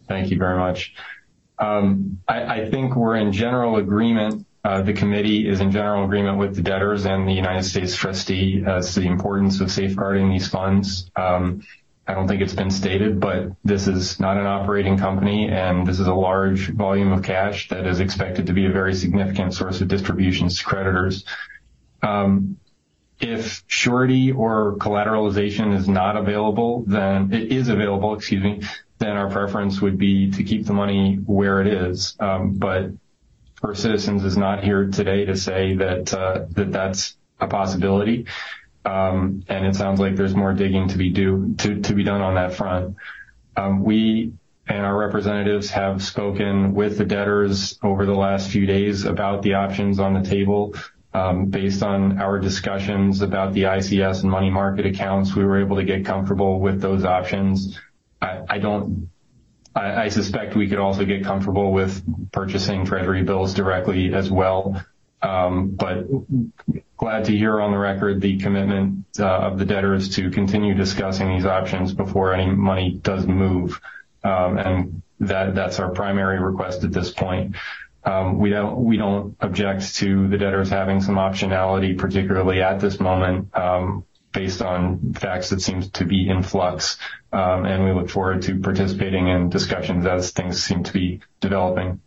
Thank 0.08 0.32
you 0.32 0.38
very 0.38 0.58
much. 0.58 0.94
Um, 1.58 2.22
I 2.30 2.70
think 2.70 2.96
we're 2.96 3.18
in 3.18 3.34
general 3.34 3.76
agreement. 3.76 4.46
The 4.64 4.94
committee 4.94 5.50
is 5.50 5.60
in 5.60 5.72
general 5.72 6.06
agreement 6.06 6.38
with 6.38 6.56
the 6.56 6.62
debtors 6.62 7.06
and 7.06 7.28
the 7.28 7.34
United 7.34 7.64
States 7.64 7.96
trustee 7.96 8.64
as 8.66 8.94
to 8.94 9.02
the 9.02 9.08
importance 9.08 9.60
of 9.60 9.70
safeguarding 9.72 10.30
these 10.30 10.48
funds. 10.48 11.12
Um, 11.18 11.64
I 12.10 12.16
don't 12.16 12.28
think 12.28 12.42
it's 12.42 12.56
been 12.56 12.72
stated, 12.72 13.20
but 13.20 13.52
this 13.64 13.88
is 13.88 14.20
not 14.20 14.38
an 14.38 14.48
operating 14.48 14.98
company. 14.98 15.48
And 15.48 15.86
this 15.86 16.00
is 16.00 16.08
a 16.08 16.14
large 16.14 16.70
volume 16.70 17.12
of 17.12 17.22
cash 17.22 17.70
that 17.70 17.86
is 17.86 18.00
expected 18.00 18.48
to 18.48 18.54
be 18.54 18.66
a 18.66 18.72
very 18.72 18.96
significant 18.96 19.54
source 19.54 19.80
of 19.82 19.90
distributions 19.90 20.58
to 20.58 20.66
creditors. 20.66 21.24
If 23.22 23.64
surety 23.68 24.32
or 24.32 24.78
collateralization 24.78 25.76
is 25.76 25.88
not 25.88 26.18
available, 26.18 26.84
then 26.88 27.32
it 27.32 27.52
is 27.52 27.68
available, 27.68 28.16
excuse 28.16 28.44
me, 28.44 28.62
then 28.98 29.12
our 29.16 29.30
preference 29.30 29.80
would 29.80 30.00
be 30.00 30.32
to 30.32 30.44
keep 30.44 30.66
the 30.66 30.74
money 30.74 31.18
where 31.18 31.62
it 31.62 31.68
is. 31.68 32.16
But 32.18 32.92
First 33.62 33.84
Citizens 33.84 34.24
is 34.24 34.36
not 34.36 34.64
here 34.64 34.88
today 34.88 35.26
to 35.26 35.36
say 35.36 35.76
that 35.76 36.14
uh, 36.14 36.46
that 36.52 36.72
that's 36.72 37.18
a 37.40 37.48
possibility. 37.48 38.26
Um, 38.86 39.44
and 39.48 39.66
it 39.66 39.76
sounds 39.76 40.00
like 40.00 40.16
there's 40.16 40.36
more 40.36 40.54
digging 40.54 40.88
to 40.90 40.98
be 40.98 41.10
do 41.10 41.56
to, 41.60 41.82
to 41.82 41.94
be 41.94 42.04
done 42.04 42.22
on 42.22 42.36
that 42.36 42.54
front. 42.54 42.96
Um, 43.58 43.84
we 43.84 44.34
and 44.68 44.86
our 44.86 44.96
representatives 44.96 45.72
have 45.72 46.04
spoken 46.04 46.76
with 46.76 46.98
the 46.98 47.06
debtors 47.06 47.80
over 47.82 48.06
the 48.06 48.14
last 48.14 48.52
few 48.52 48.68
days 48.68 49.04
about 49.04 49.42
the 49.42 49.56
options 49.56 50.00
on 50.00 50.14
the 50.14 50.30
table. 50.30 50.76
Um, 51.12 51.48
based 51.48 51.82
on 51.82 52.20
our 52.22 52.38
discussions 52.38 53.24
about 53.24 53.54
the 53.54 53.64
ICS 53.64 54.22
and 54.22 54.30
money 54.30 54.52
market 54.52 54.86
accounts, 54.86 55.36
we 55.36 55.44
were 55.44 55.60
able 55.60 55.78
to 55.78 55.84
get 55.84 56.06
comfortable 56.06 56.60
with 56.60 56.82
those 56.82 57.04
options. 57.04 57.80
I, 59.76 60.10
suspect 60.10 60.56
we 60.56 60.68
could 60.68 60.78
also 60.78 61.06
get 61.06 61.24
comfortable 61.24 61.72
with 61.72 62.04
purchasing 62.32 62.86
treasury 62.86 63.24
bills 63.24 63.56
directly 63.56 64.14
as 64.14 64.30
well. 64.30 64.84
But 65.22 66.06
glad 67.00 67.26
to 67.26 67.36
hear 67.36 67.62
on 67.62 67.72
the 67.72 67.78
record 67.78 68.20
the 68.20 68.38
commitment 68.40 69.06
uh, 69.20 69.26
of 69.26 69.58
the 69.58 69.64
debtors 69.66 70.16
to 70.18 70.30
continue 70.30 70.74
discussing 70.74 71.30
these 71.30 71.46
options 71.46 71.94
before 71.94 72.34
any 72.34 72.52
money 72.52 72.92
does 72.92 73.26
move. 73.26 73.80
Um, 74.22 74.58
and 74.58 75.02
that 75.22 75.56
that's 75.56 75.80
our 75.80 75.92
primary 75.92 76.40
request 76.40 76.84
at 76.84 76.92
this 76.92 77.10
point. 77.12 77.56
Um, 78.04 78.38
we 78.38 78.50
don't 78.50 78.84
we 78.84 78.98
don't 78.98 79.38
object 79.40 79.96
to 79.96 80.28
the 80.28 80.38
debtors 80.38 80.70
having 80.70 81.02
some 81.02 81.16
optionality, 81.16 81.98
particularly 81.98 82.62
at 82.62 82.82
this 82.82 83.00
moment. 83.00 83.58
Um, 83.58 84.06
based 84.32 84.62
on 84.62 85.14
facts 85.14 85.50
that 85.50 85.62
seems 85.62 85.90
to 85.90 86.06
be 86.06 86.30
in 86.30 86.44
flux. 86.44 86.98
And 87.32 87.84
we 87.84 87.94
look 87.94 88.10
forward 88.10 88.44
to 88.44 88.60
participating 88.60 89.28
in 89.28 89.50
discussions 89.50 90.06
as 90.06 90.32
things 90.32 90.62
seem 90.62 90.84
to 90.84 90.94
be 90.94 91.22
developing. 91.40 92.00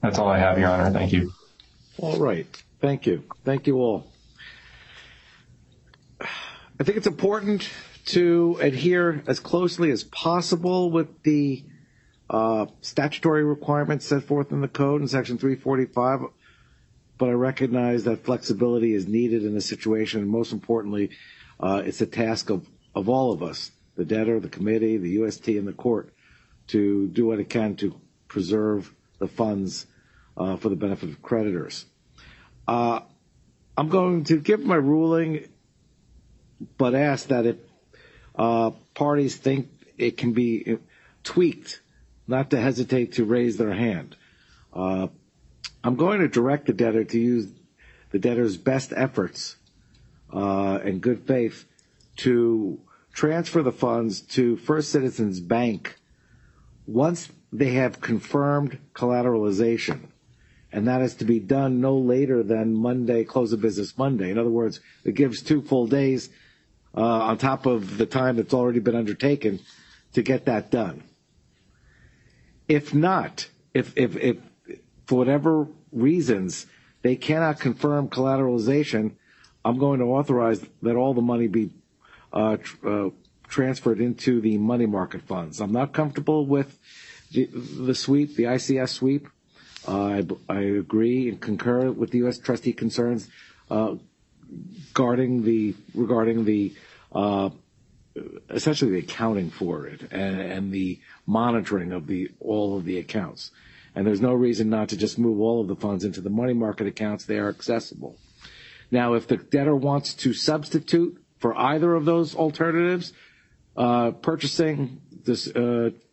That's 0.00 0.18
all 0.18 0.28
I 0.28 0.38
have, 0.38 0.58
Your 0.58 0.68
Honor. 0.68 0.92
Thank 0.92 1.12
you. 1.12 1.32
All 1.98 2.18
right. 2.18 2.46
Thank 2.80 3.06
you. 3.06 3.24
Thank 3.44 3.66
you 3.66 3.78
all. 3.78 4.06
I 6.20 6.84
think 6.84 6.96
it's 6.96 7.06
important 7.06 7.68
to 8.06 8.56
adhere 8.60 9.22
as 9.26 9.40
closely 9.40 9.90
as 9.90 10.04
possible 10.04 10.90
with 10.90 11.22
the 11.22 11.64
uh, 12.30 12.66
statutory 12.80 13.44
requirements 13.44 14.06
set 14.06 14.22
forth 14.22 14.52
in 14.52 14.60
the 14.60 14.68
code 14.68 15.00
in 15.00 15.08
Section 15.08 15.38
345 15.38 16.30
but 17.18 17.28
I 17.28 17.32
recognize 17.32 18.04
that 18.04 18.24
flexibility 18.24 18.94
is 18.94 19.08
needed 19.08 19.44
in 19.44 19.54
this 19.54 19.66
situation. 19.66 20.20
And 20.22 20.30
most 20.30 20.52
importantly, 20.52 21.10
uh, 21.60 21.82
it's 21.84 22.00
a 22.00 22.06
task 22.06 22.48
of, 22.48 22.66
of 22.94 23.08
all 23.08 23.32
of 23.32 23.42
us, 23.42 23.72
the 23.96 24.04
debtor, 24.04 24.38
the 24.38 24.48
committee, 24.48 24.96
the 24.96 25.10
UST, 25.10 25.48
and 25.48 25.66
the 25.66 25.72
court, 25.72 26.12
to 26.68 27.08
do 27.08 27.26
what 27.26 27.40
it 27.40 27.48
can 27.50 27.74
to 27.76 28.00
preserve 28.28 28.94
the 29.18 29.26
funds 29.26 29.86
uh, 30.36 30.56
for 30.56 30.68
the 30.68 30.76
benefit 30.76 31.08
of 31.10 31.20
creditors. 31.20 31.86
Uh, 32.68 33.00
I'm 33.78 33.88
going 33.88 34.24
to 34.24 34.38
give 34.38 34.60
my 34.60 34.76
ruling, 34.76 35.48
but 36.76 36.94
ask 36.94 37.28
that 37.28 37.46
if 37.46 37.56
uh, 38.36 38.70
parties 38.94 39.36
think 39.36 39.70
it 39.96 40.18
can 40.18 40.34
be 40.34 40.76
tweaked, 41.24 41.80
not 42.26 42.50
to 42.50 42.60
hesitate 42.60 43.12
to 43.14 43.24
raise 43.24 43.56
their 43.56 43.72
hand. 43.72 44.14
Uh, 44.74 45.08
I'm 45.82 45.96
going 45.96 46.20
to 46.20 46.28
direct 46.28 46.66
the 46.66 46.74
debtor 46.74 47.04
to 47.04 47.18
use 47.18 47.48
the 48.10 48.18
debtor's 48.18 48.58
best 48.58 48.92
efforts 48.94 49.56
uh, 50.32 50.78
and 50.84 51.00
good 51.00 51.26
faith 51.26 51.64
to 52.16 52.78
transfer 53.14 53.62
the 53.62 53.72
funds 53.72 54.20
to 54.20 54.56
First 54.58 54.90
Citizens 54.90 55.40
Bank 55.40 55.96
once 56.86 57.30
they 57.50 57.72
have 57.72 58.00
confirmed 58.02 58.78
collateralization. 58.94 60.08
And 60.70 60.86
that 60.86 61.00
is 61.00 61.14
to 61.16 61.24
be 61.24 61.40
done 61.40 61.80
no 61.80 61.96
later 61.96 62.42
than 62.42 62.74
Monday, 62.74 63.24
close 63.24 63.52
of 63.52 63.60
business 63.60 63.96
Monday. 63.96 64.30
In 64.30 64.38
other 64.38 64.50
words, 64.50 64.80
it 65.04 65.14
gives 65.14 65.42
two 65.42 65.62
full 65.62 65.86
days 65.86 66.28
uh, 66.94 67.00
on 67.00 67.38
top 67.38 67.64
of 67.64 67.96
the 67.96 68.06
time 68.06 68.36
that's 68.36 68.52
already 68.52 68.80
been 68.80 68.94
undertaken 68.94 69.60
to 70.12 70.22
get 70.22 70.44
that 70.44 70.70
done. 70.70 71.02
If 72.66 72.94
not, 72.94 73.48
if, 73.72 73.96
if, 73.96 74.16
if 74.16 74.36
for 75.06 75.16
whatever 75.16 75.68
reasons 75.90 76.66
they 77.02 77.16
cannot 77.16 77.60
confirm 77.60 78.08
collateralization, 78.08 79.12
I'm 79.64 79.78
going 79.78 80.00
to 80.00 80.06
authorize 80.06 80.64
that 80.82 80.96
all 80.96 81.14
the 81.14 81.22
money 81.22 81.46
be 81.46 81.70
uh, 82.32 82.58
tr- 82.58 82.88
uh, 82.88 83.10
transferred 83.48 84.00
into 84.00 84.40
the 84.40 84.58
money 84.58 84.86
market 84.86 85.22
funds. 85.22 85.60
I'm 85.60 85.72
not 85.72 85.92
comfortable 85.92 86.46
with 86.46 86.78
the, 87.32 87.46
the 87.46 87.94
sweep, 87.94 88.36
the 88.36 88.44
ICS 88.44 88.90
sweep. 88.90 89.28
I, 89.88 90.60
agree 90.60 91.28
and 91.28 91.40
concur 91.40 91.90
with 91.90 92.10
the 92.10 92.18
U.S. 92.18 92.38
trustee 92.38 92.72
concerns 92.72 93.28
uh, 93.70 93.94
regarding 94.94 95.42
the 95.44 96.74
uh, 97.12 97.50
essentially 98.50 98.90
the 98.92 98.98
accounting 98.98 99.50
for 99.50 99.86
it 99.86 100.12
and, 100.12 100.72
the 100.72 100.98
monitoring 101.26 101.92
of 101.92 102.10
all 102.40 102.76
of 102.76 102.84
the 102.84 102.98
accounts 102.98 103.50
and 103.98 104.06
there's 104.06 104.20
no 104.20 104.32
reason 104.32 104.70
not 104.70 104.90
to 104.90 104.96
just 104.96 105.18
move 105.18 105.40
all 105.40 105.60
of 105.60 105.66
the 105.66 105.74
funds 105.74 106.04
into 106.04 106.20
the 106.20 106.30
money 106.30 106.52
market 106.52 106.86
accounts. 106.86 107.24
They 107.24 107.38
are 107.38 107.48
accessible. 107.48 108.16
Now, 108.92 109.14
if 109.14 109.26
the 109.26 109.38
debtor 109.38 109.74
wants 109.74 110.14
to 110.14 110.32
substitute 110.32 111.20
for 111.38 111.56
either 111.58 111.94
of 111.94 112.04
those 112.04 112.34
alternatives, 112.36 113.12
uh, 113.76 114.12
purchasing 114.12 115.00
this, 115.24 115.50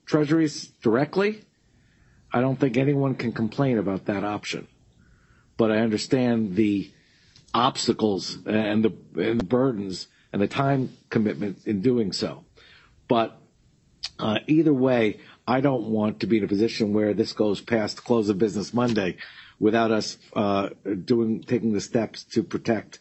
treasuries 0.07 0.67
directly, 0.81 1.43
I 2.36 2.41
don't 2.41 2.60
think 2.60 2.76
anyone 2.76 3.15
can 3.15 3.32
complain 3.32 3.78
about 3.78 4.08
that 4.08 4.26
option. 4.26 4.67
But 5.56 5.71
I 5.71 5.78
understand 5.78 6.58
the 6.58 6.91
obstacles 7.54 8.38
and 8.45 8.84
the, 8.84 8.93
and 9.15 9.39
the 9.39 9.45
burdens 9.45 10.10
and 10.34 10.41
the 10.41 10.48
time 10.50 10.89
commitment 11.10 11.65
in 11.65 11.82
doing 11.82 12.12
so. 12.12 12.43
But 13.08 13.39
uh, 14.19 14.39
either 14.48 14.74
way, 14.74 15.21
I 15.48 15.62
don't 15.62 15.86
want 15.86 16.19
to 16.19 16.28
be 16.28 16.39
in 16.39 16.43
a 16.43 16.48
position 16.50 16.91
where 16.91 17.13
this 17.13 17.32
goes 17.32 17.62
past 17.62 18.04
close 18.04 18.28
of 18.28 18.38
business 18.38 18.74
Monday 18.74 19.15
without 19.58 19.91
us 19.91 20.17
uh, 20.36 20.71
doing 21.06 21.41
taking 21.41 21.71
the 21.71 21.80
steps 21.80 22.26
to 22.26 22.43
protect 22.43 23.00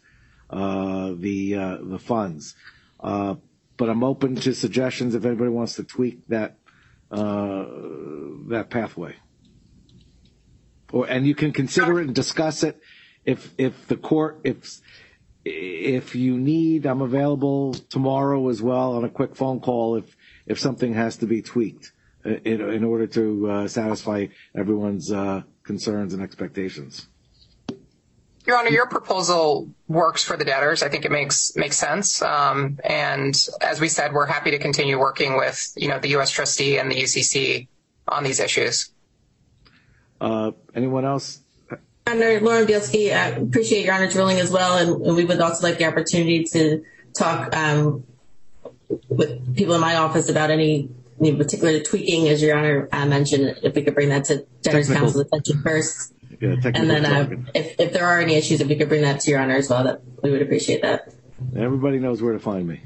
uh, 0.49 1.12
the 1.16 1.57
uh, 1.57 1.79
the 1.83 1.99
funds. 1.99 2.55
Uh, 3.01 3.35
but 3.77 3.88
I'm 3.88 4.05
open 4.05 4.37
to 4.37 4.55
suggestions 4.55 5.16
if 5.16 5.25
anybody 5.25 5.51
wants 5.51 5.75
to 5.75 5.83
tweak 5.83 6.25
that 6.29 6.57
uh, 7.11 7.64
that 8.51 8.68
pathway. 8.70 9.16
Or 10.94 11.07
and 11.07 11.26
you 11.26 11.35
can 11.35 11.52
consider 11.52 11.98
it 12.00 12.07
and 12.07 12.14
discuss 12.14 12.62
it 12.62 12.80
if 13.24 13.52
if 13.59 13.88
the 13.88 13.96
court 13.96 14.38
if 14.44 14.80
if 15.44 16.14
you 16.14 16.38
need, 16.38 16.87
I'm 16.87 17.02
available 17.02 17.74
tomorrow 17.74 18.48
as 18.48 18.62
well 18.62 18.94
on 18.94 19.04
a 19.04 19.09
quick 19.09 19.35
phone 19.35 19.59
call 19.59 19.96
if 19.96 20.16
if 20.46 20.61
something 20.61 20.94
has 20.94 21.16
to 21.16 21.26
be 21.26 21.42
tweaked 21.42 21.90
in, 22.24 22.61
in 22.61 22.85
order 22.85 23.09
to 23.09 23.50
uh, 23.50 23.68
satisfy 23.68 24.28
everyone's 24.57 25.11
uh, 25.11 25.42
concerns 25.64 26.14
and 26.14 26.22
expectations. 26.22 27.09
Your 28.46 28.59
Honor, 28.59 28.70
your 28.70 28.87
proposal 28.87 29.70
works 29.88 30.22
for 30.22 30.37
the 30.37 30.44
debtors. 30.44 30.85
I 30.85 30.90
think 30.90 31.04
it 31.04 31.11
makes 31.11 31.57
makes 31.57 31.76
sense. 31.76 32.22
Um, 32.22 32.78
and 32.85 33.35
as 33.61 33.80
we 33.80 33.88
said, 33.88 34.12
we're 34.12 34.26
happy 34.26 34.52
to 34.52 34.61
continue 34.61 34.96
working 34.96 35.37
with 35.37 35.72
you 35.74 35.88
know 35.88 35.98
the 35.98 36.11
U.S. 36.11 36.30
trustee 36.30 36.78
and 36.78 36.88
the 36.88 37.02
UCC 37.02 37.66
on 38.07 38.22
these 38.22 38.38
issues. 38.38 38.93
Uh, 40.20 40.53
anyone 40.74 41.05
else? 41.05 41.40
Honor 42.07 42.40
Lauren 42.40 42.66
Bielskie, 42.66 43.14
I 43.14 43.29
appreciate 43.29 43.87
Your 43.87 43.94
Honor's 43.94 44.14
ruling 44.14 44.38
as 44.38 44.50
well, 44.50 44.77
and, 44.77 45.07
and 45.07 45.16
we 45.16 45.24
would 45.24 45.40
also 45.40 45.66
like 45.66 45.79
the 45.79 45.87
opportunity 45.87 46.44
to 46.44 46.85
talk 47.16 47.55
um, 47.57 48.05
with 49.09 49.57
people 49.57 49.74
in 49.74 49.81
my 49.81 49.96
office 49.96 50.29
about 50.29 50.50
any 50.50 50.90
any 51.20 51.35
particular 51.35 51.81
tweaking, 51.81 52.29
as 52.29 52.42
Your 52.42 52.59
Honor 52.59 52.88
uh, 52.92 53.07
mentioned, 53.07 53.59
if 53.62 53.74
we 53.74 53.83
could 53.83 53.94
bring 53.94 54.09
that 54.11 54.24
to 54.27 54.44
debtors 54.62 54.92
Counsel's 54.92 55.27
attention 55.27 55.62
first. 55.62 56.12
Yeah, 56.40 56.57
and 56.64 56.90
then 56.90 57.07
uh, 57.07 57.29
if, 57.55 57.79
if 57.79 57.92
there 57.92 58.05
are 58.05 58.20
any 58.20 58.35
issues, 58.35 58.61
if 58.61 58.68
we 58.68 58.77
could 58.77 58.88
bring 58.88 59.03
that 59.03 59.20
to 59.20 59.31
Your 59.31 59.40
Honor 59.40 59.55
as 59.55 59.70
well, 59.70 59.85
that 59.85 60.03
we 60.22 60.31
would 60.31 60.42
appreciate 60.42 60.83
that. 60.83 61.14
Everybody 61.57 62.00
knows 62.00 62.20
where 62.20 62.33
to 62.33 62.40
find 62.40 62.66
me. 62.66 62.83